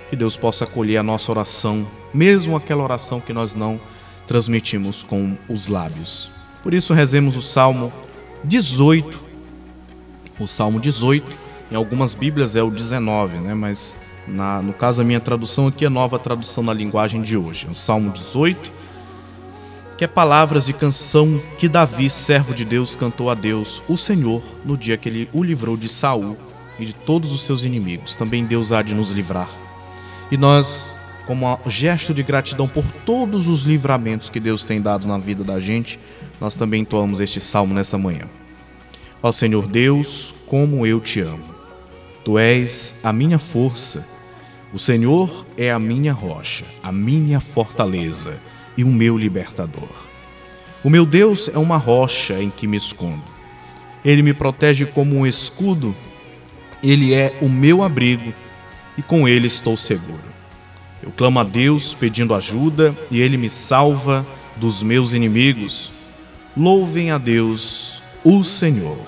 Que 0.09 0.15
Deus 0.15 0.37
possa 0.37 0.63
acolher 0.63 0.95
a 0.95 1.03
nossa 1.03 1.29
oração, 1.29 1.85
mesmo 2.13 2.55
aquela 2.55 2.85
oração 2.85 3.19
que 3.19 3.33
nós 3.33 3.53
não 3.53 3.81
transmitimos 4.29 5.01
com 5.01 5.35
os 5.49 5.65
lábios. 5.65 6.29
Por 6.61 6.71
isso 6.71 6.93
rezemos 6.93 7.35
o 7.35 7.41
Salmo 7.41 7.91
18. 8.43 9.19
O 10.39 10.47
Salmo 10.47 10.79
18, 10.79 11.31
em 11.71 11.75
algumas 11.75 12.13
Bíblias 12.13 12.55
é 12.55 12.61
o 12.61 12.69
19, 12.69 13.37
né? 13.39 13.55
Mas 13.55 13.97
na, 14.27 14.61
no 14.61 14.71
caso 14.71 15.01
a 15.01 15.03
minha 15.03 15.19
tradução 15.19 15.65
aqui 15.65 15.83
é 15.83 15.89
nova 15.89 16.19
tradução 16.19 16.63
na 16.63 16.71
linguagem 16.71 17.23
de 17.23 17.35
hoje. 17.35 17.67
O 17.71 17.73
Salmo 17.73 18.11
18 18.11 18.71
que 19.97 20.05
é 20.05 20.07
palavras 20.07 20.67
de 20.67 20.73
canção 20.73 21.41
que 21.57 21.67
Davi, 21.67 22.07
servo 22.09 22.53
de 22.53 22.63
Deus, 22.63 22.95
cantou 22.95 23.29
a 23.29 23.33
Deus, 23.33 23.83
o 23.85 23.97
Senhor, 23.97 24.41
no 24.63 24.77
dia 24.77 24.95
que 24.95 25.09
ele 25.09 25.29
o 25.33 25.43
livrou 25.43 25.75
de 25.75 25.89
Saul 25.89 26.37
e 26.79 26.85
de 26.85 26.93
todos 26.93 27.33
os 27.33 27.43
seus 27.43 27.65
inimigos. 27.65 28.15
Também 28.15 28.45
Deus 28.45 28.71
há 28.71 28.81
de 28.81 28.95
nos 28.95 29.09
livrar. 29.09 29.49
E 30.31 30.37
nós, 30.37 30.98
como 31.29 31.59
gesto 31.67 32.11
de 32.11 32.23
gratidão 32.23 32.67
por 32.67 32.83
todos 33.05 33.47
os 33.47 33.61
livramentos 33.61 34.31
que 34.31 34.39
Deus 34.39 34.65
tem 34.65 34.81
dado 34.81 35.07
na 35.07 35.19
vida 35.19 35.43
da 35.43 35.59
gente, 35.59 35.99
nós 36.41 36.55
também 36.55 36.81
entoamos 36.81 37.21
este 37.21 37.39
salmo 37.39 37.71
nesta 37.71 37.99
manhã. 37.99 38.27
Ó 39.21 39.31
Senhor 39.31 39.67
Deus, 39.67 40.33
como 40.47 40.87
eu 40.87 40.99
te 40.99 41.21
amo. 41.21 41.45
Tu 42.25 42.39
és 42.39 42.95
a 43.03 43.13
minha 43.13 43.37
força. 43.37 44.07
O 44.73 44.79
Senhor 44.79 45.45
é 45.55 45.69
a 45.69 45.77
minha 45.77 46.13
rocha, 46.13 46.65
a 46.81 46.91
minha 46.91 47.39
fortaleza 47.39 48.41
e 48.75 48.83
o 48.83 48.87
meu 48.87 49.15
libertador. 49.15 50.07
O 50.83 50.89
meu 50.89 51.05
Deus 51.05 51.47
é 51.53 51.59
uma 51.59 51.77
rocha 51.77 52.41
em 52.41 52.49
que 52.49 52.65
me 52.65 52.77
escondo. 52.77 53.21
Ele 54.03 54.23
me 54.23 54.33
protege 54.33 54.83
como 54.83 55.15
um 55.15 55.27
escudo, 55.27 55.95
ele 56.81 57.13
é 57.13 57.37
o 57.39 57.47
meu 57.47 57.83
abrigo 57.83 58.33
e 58.97 59.03
com 59.03 59.27
ele 59.27 59.45
estou 59.45 59.77
seguro. 59.77 60.28
Eu 61.01 61.11
clamo 61.11 61.39
a 61.39 61.43
Deus 61.43 61.93
pedindo 61.93 62.35
ajuda 62.35 62.95
e 63.09 63.21
ele 63.21 63.37
me 63.37 63.49
salva 63.49 64.25
dos 64.57 64.83
meus 64.83 65.13
inimigos. 65.13 65.91
Louvem 66.55 67.11
a 67.11 67.17
Deus, 67.17 68.03
o 68.23 68.43
Senhor. 68.43 68.99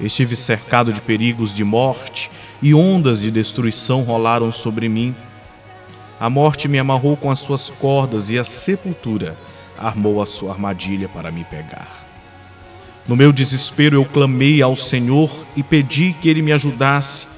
Estive 0.00 0.34
cercado 0.34 0.92
de 0.92 1.00
perigos 1.00 1.54
de 1.54 1.62
morte 1.62 2.30
e 2.60 2.74
ondas 2.74 3.20
de 3.20 3.30
destruição 3.30 4.02
rolaram 4.02 4.50
sobre 4.50 4.88
mim. 4.88 5.14
A 6.18 6.28
morte 6.28 6.66
me 6.66 6.78
amarrou 6.78 7.16
com 7.16 7.30
as 7.30 7.38
suas 7.38 7.70
cordas 7.70 8.28
e 8.30 8.38
a 8.38 8.44
sepultura 8.44 9.38
armou 9.78 10.20
a 10.20 10.26
sua 10.26 10.52
armadilha 10.52 11.08
para 11.08 11.30
me 11.30 11.44
pegar. 11.44 12.04
No 13.06 13.14
meu 13.14 13.30
desespero 13.30 13.96
eu 13.96 14.04
clamei 14.04 14.62
ao 14.62 14.74
Senhor 14.74 15.30
e 15.54 15.62
pedi 15.62 16.12
que 16.20 16.28
ele 16.28 16.42
me 16.42 16.52
ajudasse. 16.52 17.34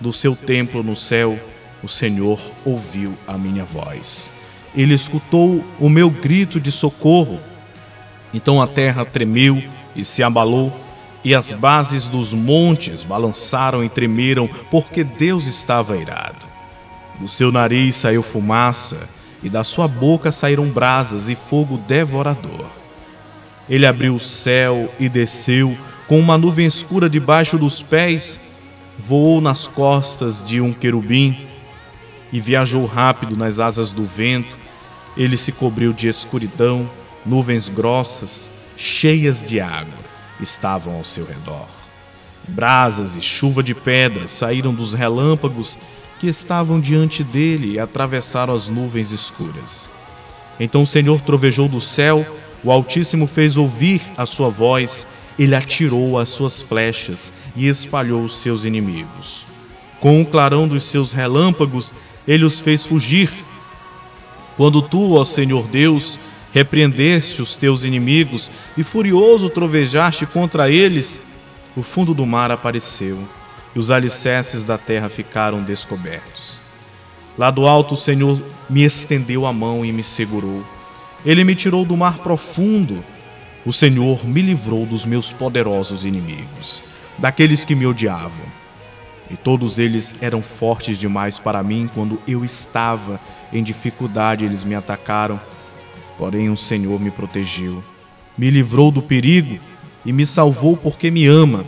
Do 0.00 0.14
seu 0.14 0.34
templo 0.34 0.82
no 0.82 0.96
céu, 0.96 1.38
o 1.82 1.88
Senhor 1.88 2.38
ouviu 2.64 3.14
a 3.26 3.36
minha 3.38 3.64
voz. 3.64 4.32
Ele 4.74 4.94
escutou 4.94 5.64
o 5.78 5.88
meu 5.88 6.10
grito 6.10 6.60
de 6.60 6.70
socorro. 6.70 7.40
Então 8.32 8.60
a 8.60 8.66
terra 8.66 9.04
tremeu 9.04 9.62
e 9.96 10.04
se 10.04 10.22
abalou, 10.22 10.72
e 11.22 11.34
as 11.34 11.52
bases 11.52 12.06
dos 12.06 12.32
montes 12.32 13.02
balançaram 13.02 13.84
e 13.84 13.88
tremeram, 13.88 14.48
porque 14.70 15.04
Deus 15.04 15.46
estava 15.46 15.96
irado. 15.96 16.46
Do 17.18 17.28
seu 17.28 17.52
nariz 17.52 17.96
saiu 17.96 18.22
fumaça, 18.22 19.08
e 19.42 19.48
da 19.48 19.64
sua 19.64 19.88
boca 19.88 20.30
saíram 20.30 20.66
brasas 20.68 21.28
e 21.28 21.34
fogo 21.34 21.76
devorador. 21.76 22.66
Ele 23.68 23.86
abriu 23.86 24.14
o 24.14 24.20
céu 24.20 24.92
e 24.98 25.08
desceu, 25.08 25.76
com 26.06 26.18
uma 26.18 26.38
nuvem 26.38 26.66
escura 26.66 27.08
debaixo 27.08 27.58
dos 27.58 27.82
pés, 27.82 28.40
voou 28.98 29.40
nas 29.40 29.66
costas 29.66 30.42
de 30.42 30.60
um 30.60 30.72
querubim 30.72 31.49
e 32.32 32.40
viajou 32.40 32.84
rápido 32.84 33.36
nas 33.36 33.60
asas 33.60 33.92
do 33.92 34.04
vento. 34.04 34.58
Ele 35.16 35.36
se 35.36 35.52
cobriu 35.52 35.92
de 35.92 36.08
escuridão, 36.08 36.88
nuvens 37.24 37.68
grossas, 37.68 38.50
cheias 38.76 39.42
de 39.44 39.60
água, 39.60 39.98
estavam 40.40 40.96
ao 40.96 41.04
seu 41.04 41.24
redor. 41.24 41.68
Brasas 42.48 43.16
e 43.16 43.20
chuva 43.20 43.62
de 43.62 43.74
pedras 43.74 44.32
saíram 44.32 44.72
dos 44.72 44.94
relâmpagos 44.94 45.78
que 46.18 46.26
estavam 46.26 46.80
diante 46.80 47.22
dele 47.22 47.72
e 47.72 47.78
atravessaram 47.78 48.54
as 48.54 48.68
nuvens 48.68 49.10
escuras. 49.10 49.90
Então 50.58 50.82
o 50.82 50.86
Senhor 50.86 51.20
trovejou 51.20 51.68
do 51.68 51.80
céu, 51.80 52.26
o 52.62 52.70
Altíssimo 52.70 53.26
fez 53.26 53.56
ouvir 53.56 54.02
a 54.16 54.26
sua 54.26 54.50
voz, 54.50 55.06
ele 55.38 55.54
atirou 55.54 56.18
as 56.18 56.28
suas 56.28 56.60
flechas 56.60 57.32
e 57.56 57.66
espalhou 57.66 58.22
os 58.22 58.36
seus 58.36 58.64
inimigos. 58.64 59.46
Com 59.98 60.20
o 60.20 60.26
clarão 60.26 60.68
dos 60.68 60.84
seus 60.84 61.12
relâmpagos, 61.12 61.94
ele 62.26 62.44
os 62.44 62.60
fez 62.60 62.84
fugir. 62.84 63.30
Quando 64.56 64.82
tu, 64.82 65.14
ó 65.14 65.24
Senhor 65.24 65.66
Deus, 65.66 66.18
repreendeste 66.52 67.40
os 67.40 67.56
teus 67.56 67.84
inimigos 67.84 68.50
e 68.76 68.82
furioso 68.82 69.48
trovejaste 69.48 70.26
contra 70.26 70.70
eles, 70.70 71.20
o 71.76 71.82
fundo 71.82 72.12
do 72.12 72.26
mar 72.26 72.50
apareceu 72.50 73.18
e 73.74 73.78
os 73.78 73.90
alicerces 73.90 74.64
da 74.64 74.76
terra 74.76 75.08
ficaram 75.08 75.62
descobertos. 75.62 76.60
Lá 77.38 77.50
do 77.50 77.66
alto 77.66 77.94
o 77.94 77.96
Senhor 77.96 78.42
me 78.68 78.82
estendeu 78.82 79.46
a 79.46 79.52
mão 79.52 79.84
e 79.84 79.92
me 79.92 80.02
segurou. 80.02 80.64
Ele 81.24 81.44
me 81.44 81.54
tirou 81.54 81.84
do 81.84 81.96
mar 81.96 82.18
profundo. 82.18 83.04
O 83.64 83.72
Senhor 83.72 84.26
me 84.26 84.42
livrou 84.42 84.84
dos 84.84 85.04
meus 85.04 85.32
poderosos 85.32 86.04
inimigos, 86.04 86.82
daqueles 87.18 87.64
que 87.64 87.74
me 87.74 87.86
odiavam. 87.86 88.44
E 89.30 89.36
todos 89.36 89.78
eles 89.78 90.14
eram 90.20 90.42
fortes 90.42 90.98
demais 90.98 91.38
para 91.38 91.62
mim 91.62 91.88
quando 91.94 92.20
eu 92.26 92.44
estava 92.44 93.20
em 93.52 93.62
dificuldade, 93.62 94.44
eles 94.44 94.64
me 94.64 94.74
atacaram. 94.74 95.40
Porém, 96.18 96.50
o 96.50 96.56
Senhor 96.56 97.00
me 97.00 97.10
protegeu, 97.10 97.82
me 98.36 98.50
livrou 98.50 98.90
do 98.90 99.00
perigo 99.00 99.58
e 100.04 100.12
me 100.12 100.26
salvou 100.26 100.76
porque 100.76 101.10
me 101.10 101.26
ama. 101.26 101.64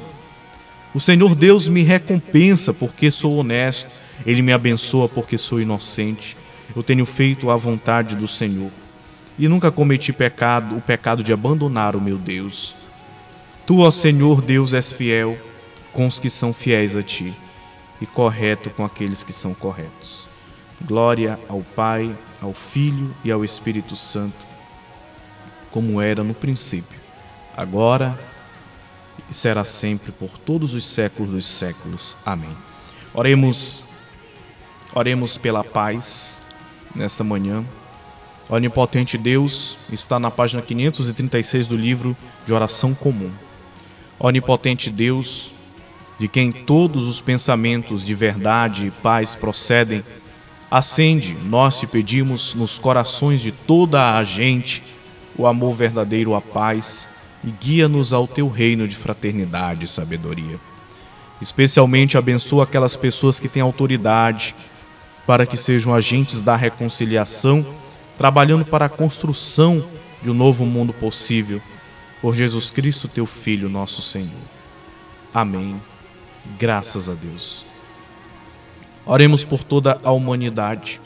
O 0.93 1.01
Senhor 1.01 1.35
Deus 1.35 1.69
me 1.69 1.83
recompensa 1.83 2.75
porque 2.75 3.11
sou 3.11 3.37
honesto, 3.37 3.91
Ele 4.27 4.43
me 4.43 4.53
abençoa 4.53 5.09
porque 5.09 5.39
sou 5.39 5.61
inocente. 5.61 6.37
Eu 6.75 6.83
tenho 6.83 7.07
feito 7.07 7.51
a 7.51 7.57
vontade 7.57 8.17
do 8.17 8.27
Senhor 8.27 8.71
e 9.39 9.49
nunca 9.49 9.71
cometi 9.71 10.13
pecado, 10.13 10.77
o 10.77 10.81
pecado 10.81 11.23
de 11.23 11.33
abandonar 11.33 11.95
o 11.97 12.01
meu 12.01 12.19
Deus. 12.19 12.75
Tu, 13.65 13.79
ó 13.79 13.91
Senhor 13.91 14.43
Deus, 14.43 14.75
és 14.75 14.93
fiel 14.93 15.39
com 15.93 16.07
os 16.07 16.19
que 16.19 16.29
são 16.29 16.53
fiéis 16.53 16.97
a 16.97 17.03
ti 17.03 17.33
e 18.03 18.07
correto 18.07 18.69
com 18.69 18.85
aqueles 18.85 19.23
que 19.23 19.33
são 19.33 19.55
corretos. 19.55 20.27
Glória 20.85 21.39
ao 21.49 21.61
Pai, 21.61 22.13
ao 22.41 22.53
Filho 22.53 23.15
e 23.23 23.31
ao 23.31 23.45
Espírito 23.45 23.95
Santo, 23.95 24.45
como 25.71 26.03
era 26.03 26.25
no 26.25 26.35
princípio, 26.35 26.99
agora 27.57 28.19
e 29.31 29.35
será 29.35 29.65
sempre 29.65 30.11
por 30.11 30.37
todos 30.37 30.75
os 30.75 30.85
séculos 30.85 31.31
dos 31.31 31.47
séculos. 31.47 32.17
Amém. 32.27 32.51
Oremos, 33.15 33.85
oremos 34.93 35.39
pela 35.39 35.63
paz 35.63 36.43
nesta 36.97 37.23
manhã. 37.23 37.65
Onipotente 38.49 39.17
Deus 39.17 39.79
está 39.93 40.19
na 40.19 40.31
página 40.31 40.61
536 40.61 41.69
do 41.69 41.77
livro 41.77 42.17
de 42.45 42.53
oração 42.53 42.93
comum. 42.95 43.31
Onipotente 44.19 44.91
Deus, 44.91 45.53
de 46.19 46.29
quem 46.29 46.53
todos 46.53 47.09
os 47.09 47.21
pensamentos 47.21 48.05
de 48.05 48.15
verdade 48.15 48.87
e 48.87 48.91
paz 48.91 49.35
procedem, 49.35 50.05
acende, 50.71 51.37
nós 51.45 51.81
te 51.81 51.87
pedimos, 51.87 52.55
nos 52.55 52.79
corações 52.79 53.41
de 53.41 53.53
toda 53.53 54.17
a 54.17 54.25
gente 54.25 54.83
o 55.37 55.47
amor 55.47 55.75
verdadeiro, 55.75 56.35
a 56.35 56.41
paz 56.41 57.09
e 57.45 57.51
guia-nos 57.51 58.13
ao 58.13 58.29
teu 58.29 58.49
reino 58.49 58.87
de 58.87 58.97
fraternidade 58.97 59.87
e 59.87 59.89
sabedoria. 59.89 60.59
Especialmente 61.41 62.17
abençoa 62.17 62.65
aquelas 62.65 62.95
pessoas 62.95 63.41
que 63.41 63.49
têm 63.49 63.63
autoridade 63.63 64.55
para 65.27 65.47
que 65.47 65.57
sejam 65.57 65.95
agentes 65.95 66.43
da 66.43 66.57
reconciliação, 66.57 67.67
trabalhando 68.17 68.65
para 68.65 68.87
a 68.87 68.89
construção 68.89 69.85
de 70.23 70.31
um 70.31 70.35
novo 70.35 70.65
mundo 70.65 70.93
possível, 70.93 71.61
por 72.21 72.35
Jesus 72.35 72.71
Cristo, 72.71 73.09
teu 73.09 73.27
Filho, 73.27 73.69
nosso 73.69 74.01
Senhor. 74.01 74.31
Amém. 75.35 75.81
Graças 76.59 77.09
a 77.09 77.15
Deus. 77.15 77.65
Oremos 79.07 79.45
por 79.45 79.65
toda 79.65 80.01
a 80.03 80.13
humanidade. 80.13 81.01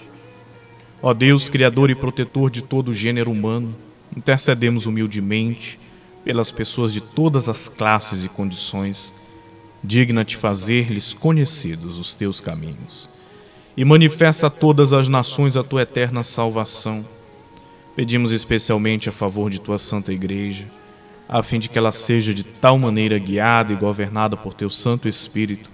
Ó 1.03 1.13
Deus, 1.13 1.49
Criador 1.49 1.91
e 1.91 1.95
protetor 1.95 2.51
de 2.51 2.63
todo 2.63 2.89
o 2.89 2.95
gênero 2.95 3.31
humano, 3.31 3.75
intercedemos 4.17 4.87
humildemente 4.87 5.79
pelas 6.25 6.51
pessoas 6.51 6.93
de 6.93 7.01
todas 7.01 7.49
as 7.49 7.69
classes 7.69 8.25
e 8.25 8.29
condições, 8.29 9.13
digna-te 9.85 10.37
fazer-lhes 10.37 11.15
conhecidos 11.15 11.99
os 11.99 12.15
teus 12.15 12.41
caminhos. 12.41 13.09
E 13.77 13.85
manifesta 13.85 14.47
a 14.47 14.51
todas 14.51 14.93
as 14.93 15.07
nações 15.07 15.57
a 15.57 15.63
tua 15.63 15.83
eterna 15.83 16.23
salvação. 16.23 17.07
Pedimos 17.95 18.33
especialmente 18.33 19.09
a 19.09 19.13
favor 19.13 19.51
de 19.51 19.61
tua 19.61 19.79
santa 19.79 20.13
igreja, 20.13 20.67
a 21.29 21.43
fim 21.43 21.59
de 21.59 21.69
que 21.69 21.79
ela 21.79 21.93
seja 21.93 22.33
de 22.33 22.45
tal 22.45 22.79
maneira 22.79 23.19
guiada 23.19 23.73
e 23.73 23.77
governada 23.77 24.37
por 24.37 24.55
teu 24.55 24.71
Santo 24.71 25.09
Espírito, 25.09 25.71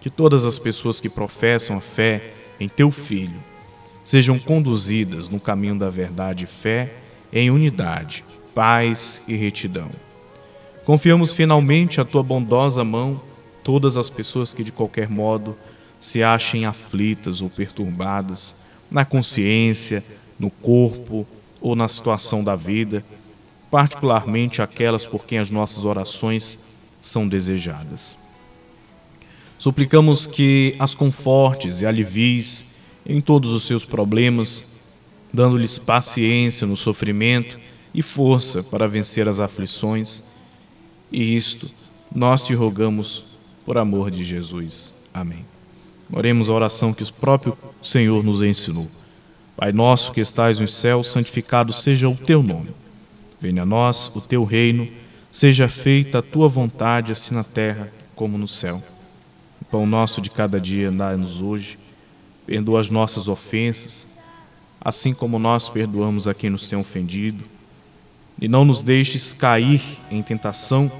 que 0.00 0.10
todas 0.10 0.44
as 0.44 0.58
pessoas 0.58 1.00
que 1.00 1.08
professam 1.08 1.76
a 1.76 1.80
fé 1.80 2.32
em 2.60 2.68
teu 2.68 2.90
Filho 2.90 3.42
sejam 4.04 4.38
conduzidas 4.38 5.28
no 5.30 5.40
caminho 5.40 5.78
da 5.78 5.90
verdade 5.90 6.44
e 6.44 6.46
fé 6.46 6.92
em 7.32 7.50
unidade 7.50 8.24
paz 8.56 9.22
e 9.28 9.36
retidão. 9.36 9.90
Confiamos 10.86 11.34
finalmente 11.34 12.00
à 12.00 12.04
tua 12.06 12.22
bondosa 12.22 12.82
mão 12.82 13.20
todas 13.62 13.98
as 13.98 14.08
pessoas 14.08 14.54
que 14.54 14.64
de 14.64 14.72
qualquer 14.72 15.10
modo 15.10 15.54
se 16.00 16.22
achem 16.22 16.64
aflitas 16.64 17.42
ou 17.42 17.50
perturbadas 17.50 18.56
na 18.90 19.04
consciência, 19.04 20.02
no 20.38 20.50
corpo 20.50 21.26
ou 21.60 21.76
na 21.76 21.86
situação 21.86 22.42
da 22.42 22.56
vida, 22.56 23.04
particularmente 23.70 24.62
aquelas 24.62 25.06
por 25.06 25.24
quem 25.24 25.38
as 25.38 25.50
nossas 25.50 25.84
orações 25.84 26.58
são 27.00 27.26
desejadas. 27.26 28.16
Suplicamos 29.58 30.26
que 30.26 30.74
as 30.78 30.94
confortes 30.94 31.80
e 31.80 31.86
alivies 31.86 32.76
em 33.04 33.20
todos 33.20 33.52
os 33.52 33.64
seus 33.64 33.84
problemas, 33.84 34.78
dando-lhes 35.32 35.78
paciência 35.78 36.66
no 36.66 36.76
sofrimento 36.76 37.58
e 37.94 38.02
força 38.02 38.62
para 38.62 38.86
vencer 38.86 39.28
as 39.28 39.40
aflições. 39.40 40.22
E 41.10 41.34
isto 41.36 41.70
nós 42.14 42.44
te 42.44 42.54
rogamos 42.54 43.24
por 43.64 43.78
amor 43.78 44.10
de 44.10 44.22
Jesus. 44.22 44.92
Amém. 45.12 45.44
Oremos 46.12 46.48
a 46.48 46.52
oração 46.52 46.92
que 46.92 47.02
o 47.02 47.12
próprio 47.12 47.56
Senhor 47.82 48.22
nos 48.22 48.42
ensinou. 48.42 48.86
Pai 49.56 49.72
nosso 49.72 50.12
que 50.12 50.20
estais 50.20 50.60
nos 50.60 50.74
céus, 50.74 51.08
santificado 51.08 51.72
seja 51.72 52.08
o 52.08 52.14
teu 52.14 52.42
nome. 52.42 52.68
Venha 53.40 53.62
a 53.62 53.66
nós 53.66 54.10
o 54.14 54.20
teu 54.20 54.44
reino, 54.44 54.88
seja 55.30 55.68
feita 55.68 56.18
a 56.18 56.22
tua 56.22 56.48
vontade, 56.48 57.12
assim 57.12 57.34
na 57.34 57.44
terra 57.44 57.92
como 58.14 58.38
no 58.38 58.48
céu. 58.48 58.82
O 59.60 59.64
pão 59.64 59.86
nosso 59.86 60.20
de 60.20 60.30
cada 60.30 60.60
dia 60.60 60.90
dá-nos 60.90 61.40
hoje. 61.40 61.78
Perdoa 62.46 62.80
as 62.80 62.88
nossas 62.88 63.28
ofensas, 63.28 64.06
assim 64.80 65.12
como 65.12 65.38
nós 65.38 65.68
perdoamos 65.68 66.28
a 66.28 66.34
quem 66.34 66.48
nos 66.48 66.68
tem 66.68 66.78
ofendido 66.78 67.44
e 68.40 68.48
não 68.48 68.64
nos 68.64 68.82
deixes 68.82 69.32
cair 69.32 69.82
em 70.10 70.22
tentação, 70.22 70.90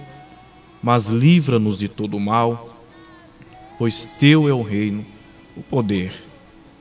mas 0.82 1.08
livra-nos 1.08 1.78
de 1.78 1.88
todo 1.88 2.18
mal, 2.18 2.76
pois 3.78 4.06
teu 4.18 4.48
é 4.48 4.52
o 4.52 4.62
reino, 4.62 5.04
o 5.56 5.62
poder 5.62 6.12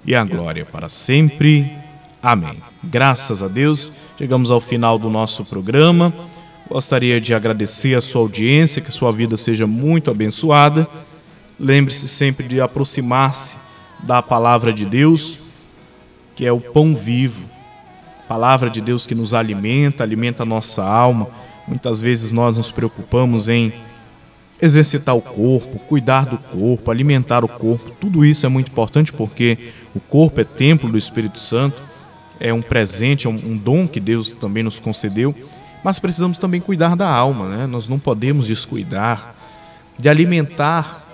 e 0.06 0.16
a 0.16 0.24
glória 0.24 0.66
para 0.66 0.88
sempre. 0.88 1.85
Amém. 2.26 2.58
Graças 2.84 3.44
a 3.44 3.48
Deus, 3.48 3.92
chegamos 4.18 4.50
ao 4.50 4.60
final 4.60 4.98
do 4.98 5.12
nosso 5.12 5.46
programa. 5.46 6.12
Gostaria 6.68 7.22
de 7.22 7.36
agradecer 7.36 7.94
a 7.94 8.02
sua 8.02 8.22
audiência, 8.22 8.82
que 8.82 8.92
sua 8.92 9.12
vida 9.12 9.38
seja 9.38 9.68
muito 9.68 10.10
abençoada. 10.10 10.88
Lembre-se 11.60 12.08
sempre 12.08 12.48
de 12.48 12.60
aproximar-se 12.60 13.58
da 14.00 14.24
palavra 14.24 14.74
de 14.74 14.88
Deus, 14.88 15.38
que 16.36 16.44
é 16.44 16.52
o 16.52 16.60
pão 16.60 16.96
vivo 16.96 17.46
palavra 18.28 18.72
de 18.72 18.82
Deus 18.82 19.06
que 19.06 19.14
nos 19.14 19.36
alimenta, 19.36 20.04
alimenta 20.04 20.42
a 20.42 20.46
nossa 20.48 20.84
alma. 20.84 21.28
Muitas 21.68 22.02
vezes 22.02 22.32
nós 22.32 22.58
nos 22.58 22.72
preocupamos 22.72 23.50
em 23.50 23.72
exercitar 24.60 25.16
o 25.16 25.22
corpo, 25.22 25.78
cuidar 25.78 26.26
do 26.26 26.40
corpo, 26.40 26.90
alimentar 26.90 27.46
o 27.46 27.48
corpo. 27.48 27.92
Tudo 28.00 28.26
isso 28.26 28.46
é 28.46 28.50
muito 28.50 28.72
importante 28.72 29.14
porque 29.14 29.72
o 29.94 30.00
corpo 30.00 30.42
é 30.42 30.44
templo 30.44 30.90
do 30.90 30.98
Espírito 30.98 31.40
Santo, 31.40 31.84
é 32.40 32.54
um 32.54 32.62
presente, 32.62 33.28
é 33.28 33.30
um, 33.30 33.34
um 33.34 33.58
dom 33.58 33.88
que 33.88 34.00
Deus 34.00 34.32
também 34.32 34.64
nos 34.64 34.80
concedeu. 34.80 35.34
Mas 35.84 36.00
precisamos 36.00 36.38
também 36.38 36.60
cuidar 36.60 36.96
da 36.96 37.08
alma, 37.08 37.48
né? 37.48 37.68
Nós 37.68 37.88
não 37.88 38.00
podemos 38.00 38.48
descuidar 38.48 39.36
de 39.98 40.10
alimentar 40.10 41.06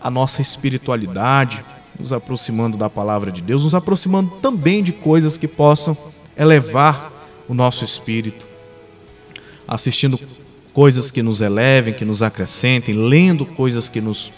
a 0.00 0.10
nossa 0.10 0.40
espiritualidade, 0.40 1.64
nos 1.98 2.12
aproximando 2.12 2.76
da 2.76 2.88
palavra 2.88 3.32
de 3.32 3.42
Deus, 3.42 3.64
nos 3.64 3.74
aproximando 3.74 4.30
também 4.42 4.82
de 4.82 4.92
coisas 4.92 5.36
que 5.36 5.48
possam 5.48 5.96
elevar 6.36 7.10
o 7.48 7.54
nosso 7.54 7.84
espírito, 7.84 8.46
assistindo 9.66 10.20
coisas 10.72 11.10
que 11.10 11.22
nos 11.22 11.40
elevem, 11.40 11.92
que 11.92 12.04
nos 12.04 12.22
acrescentem, 12.22 12.94
lendo 12.94 13.44
coisas 13.44 13.88
que 13.88 14.00
nos, 14.00 14.32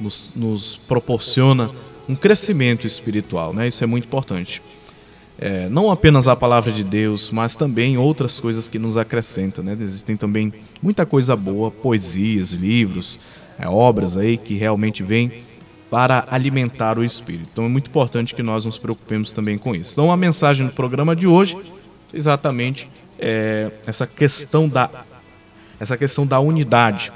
nos, 0.00 0.30
nos 0.34 0.76
proporciona 0.88 1.70
um 2.08 2.16
crescimento 2.16 2.86
espiritual, 2.86 3.54
né? 3.54 3.68
Isso 3.68 3.84
é 3.84 3.86
muito 3.86 4.06
importante. 4.06 4.60
É, 5.38 5.68
não 5.68 5.90
apenas 5.90 6.28
a 6.28 6.36
palavra 6.36 6.70
de 6.70 6.84
Deus, 6.84 7.30
mas 7.30 7.54
também 7.54 7.98
outras 7.98 8.38
coisas 8.38 8.68
que 8.68 8.78
nos 8.78 8.96
acrescentam, 8.96 9.64
né? 9.64 9.76
Existem 9.80 10.16
também 10.16 10.52
muita 10.80 11.04
coisa 11.04 11.34
boa, 11.34 11.70
poesias, 11.70 12.52
livros, 12.52 13.18
é, 13.58 13.68
obras 13.68 14.16
aí 14.16 14.36
que 14.36 14.54
realmente 14.54 15.02
vêm 15.02 15.42
para 15.90 16.26
alimentar 16.30 16.98
o 16.98 17.04
espírito. 17.04 17.48
Então 17.52 17.64
é 17.64 17.68
muito 17.68 17.88
importante 17.88 18.34
que 18.34 18.42
nós 18.42 18.64
nos 18.64 18.78
preocupemos 18.78 19.32
também 19.32 19.58
com 19.58 19.74
isso. 19.74 19.92
Então 19.92 20.10
a 20.10 20.16
mensagem 20.16 20.66
do 20.66 20.72
programa 20.72 21.14
de 21.14 21.26
hoje 21.26 21.56
exatamente 22.12 22.88
é 23.18 23.70
essa 23.86 24.06
questão 24.06 24.68
da 24.68 24.90
essa 25.78 25.96
questão 25.96 26.24
da 26.24 26.38
unidade. 26.38 27.12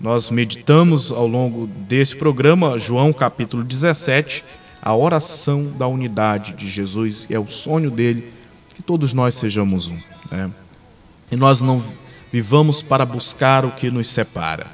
Nós 0.00 0.30
meditamos 0.30 1.10
ao 1.10 1.26
longo 1.26 1.66
desse 1.66 2.14
programa 2.14 2.78
João 2.78 3.12
capítulo 3.12 3.64
17, 3.64 4.44
a 4.88 4.96
oração 4.96 5.70
da 5.76 5.86
unidade 5.86 6.54
de 6.54 6.66
Jesus, 6.66 7.26
é 7.28 7.38
o 7.38 7.46
sonho 7.46 7.90
dele 7.90 8.32
que 8.74 8.82
todos 8.82 9.12
nós 9.12 9.34
sejamos 9.34 9.88
um, 9.88 9.98
né? 10.30 10.50
E 11.30 11.36
nós 11.36 11.60
não 11.60 11.84
vivamos 12.32 12.80
para 12.80 13.04
buscar 13.04 13.66
o 13.66 13.72
que 13.72 13.90
nos 13.90 14.08
separa, 14.08 14.66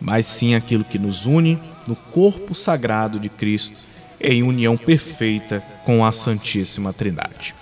mas 0.00 0.26
sim 0.26 0.56
aquilo 0.56 0.82
que 0.82 0.98
nos 0.98 1.24
une 1.24 1.56
no 1.86 1.94
corpo 1.94 2.52
sagrado 2.52 3.20
de 3.20 3.28
Cristo, 3.28 3.78
em 4.20 4.42
união 4.42 4.76
perfeita 4.76 5.62
com 5.84 6.04
a 6.04 6.10
Santíssima 6.10 6.92
Trindade. 6.92 7.54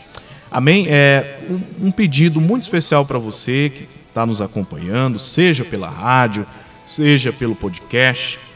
Amém? 0.51 0.87
É 0.89 1.41
um, 1.51 1.89
um 1.89 1.91
pedido 1.91 2.41
muito 2.41 2.63
especial 2.63 3.05
para 3.05 3.19
você 3.19 3.69
que 3.69 3.87
está 4.09 4.25
nos 4.25 4.41
acompanhando, 4.41 5.19
seja 5.19 5.63
pela 5.63 5.91
rádio, 5.91 6.47
seja 6.87 7.35
pelo 7.35 7.55
podcast. 7.55 8.48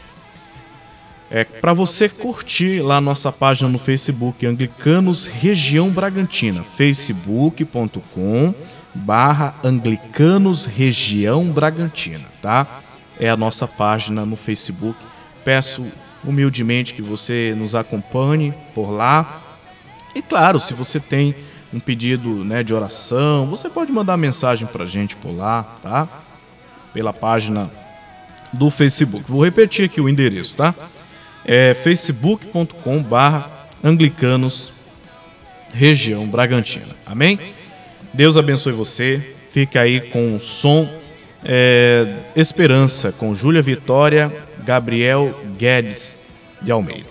É, 1.35 1.45
para 1.45 1.73
você 1.73 2.11
curtir 2.11 2.83
lá 2.83 3.01
nossa 3.01 3.33
página 3.33 3.67
no 3.67 3.79
Facebook, 3.79 4.45
Anglicanos 4.45 5.27
Região 5.27 5.89
Bragantina, 5.89 6.63
facebook.com 6.63 8.55
barra 8.95 9.55
Anglicanos 9.65 10.67
Região 10.67 11.47
Bragantina, 11.47 12.27
tá? 12.43 12.83
É 13.19 13.31
a 13.31 13.37
nossa 13.37 13.67
página 13.67 14.27
no 14.27 14.37
Facebook. 14.37 14.99
Peço 15.43 15.91
humildemente 16.23 16.93
que 16.93 17.01
você 17.01 17.55
nos 17.57 17.75
acompanhe 17.75 18.53
por 18.75 18.91
lá. 18.91 19.41
E 20.15 20.21
claro, 20.21 20.61
se 20.61 20.75
você 20.75 21.01
tem 21.01 21.35
um 21.73 21.81
pedido 21.81 22.45
né, 22.45 22.63
de 22.63 22.75
oração, 22.75 23.47
você 23.47 23.71
pode 23.71 23.91
mandar 23.91 24.19
mensagem 24.19 24.69
pra 24.69 24.85
gente 24.85 25.17
por 25.17 25.35
lá, 25.35 25.63
tá? 25.83 26.07
Pela 26.93 27.15
página 27.15 27.71
do 28.53 28.71
Facebook. 28.71 29.25
Vou 29.27 29.43
repetir 29.43 29.87
aqui 29.87 29.99
o 29.99 30.11
endereço, 30.11 30.59
tá? 30.59 30.75
é 31.45 31.75
facebook.com 31.75 33.03
barra 33.03 33.51
anglicanos 33.83 34.73
região 35.73 36.27
Bragantina. 36.27 36.95
Amém? 37.05 37.39
Deus 38.13 38.37
abençoe 38.37 38.73
você. 38.73 39.35
Fica 39.51 39.81
aí 39.81 40.01
com 40.01 40.35
o 40.35 40.41
som 40.41 40.89
é, 41.45 42.07
Esperança 42.37 43.13
com 43.13 43.35
Júlia 43.35 43.63
Vitória, 43.63 44.33
Gabriel 44.65 45.41
Guedes 45.57 46.21
de 46.61 46.71
Almeida. 46.71 47.11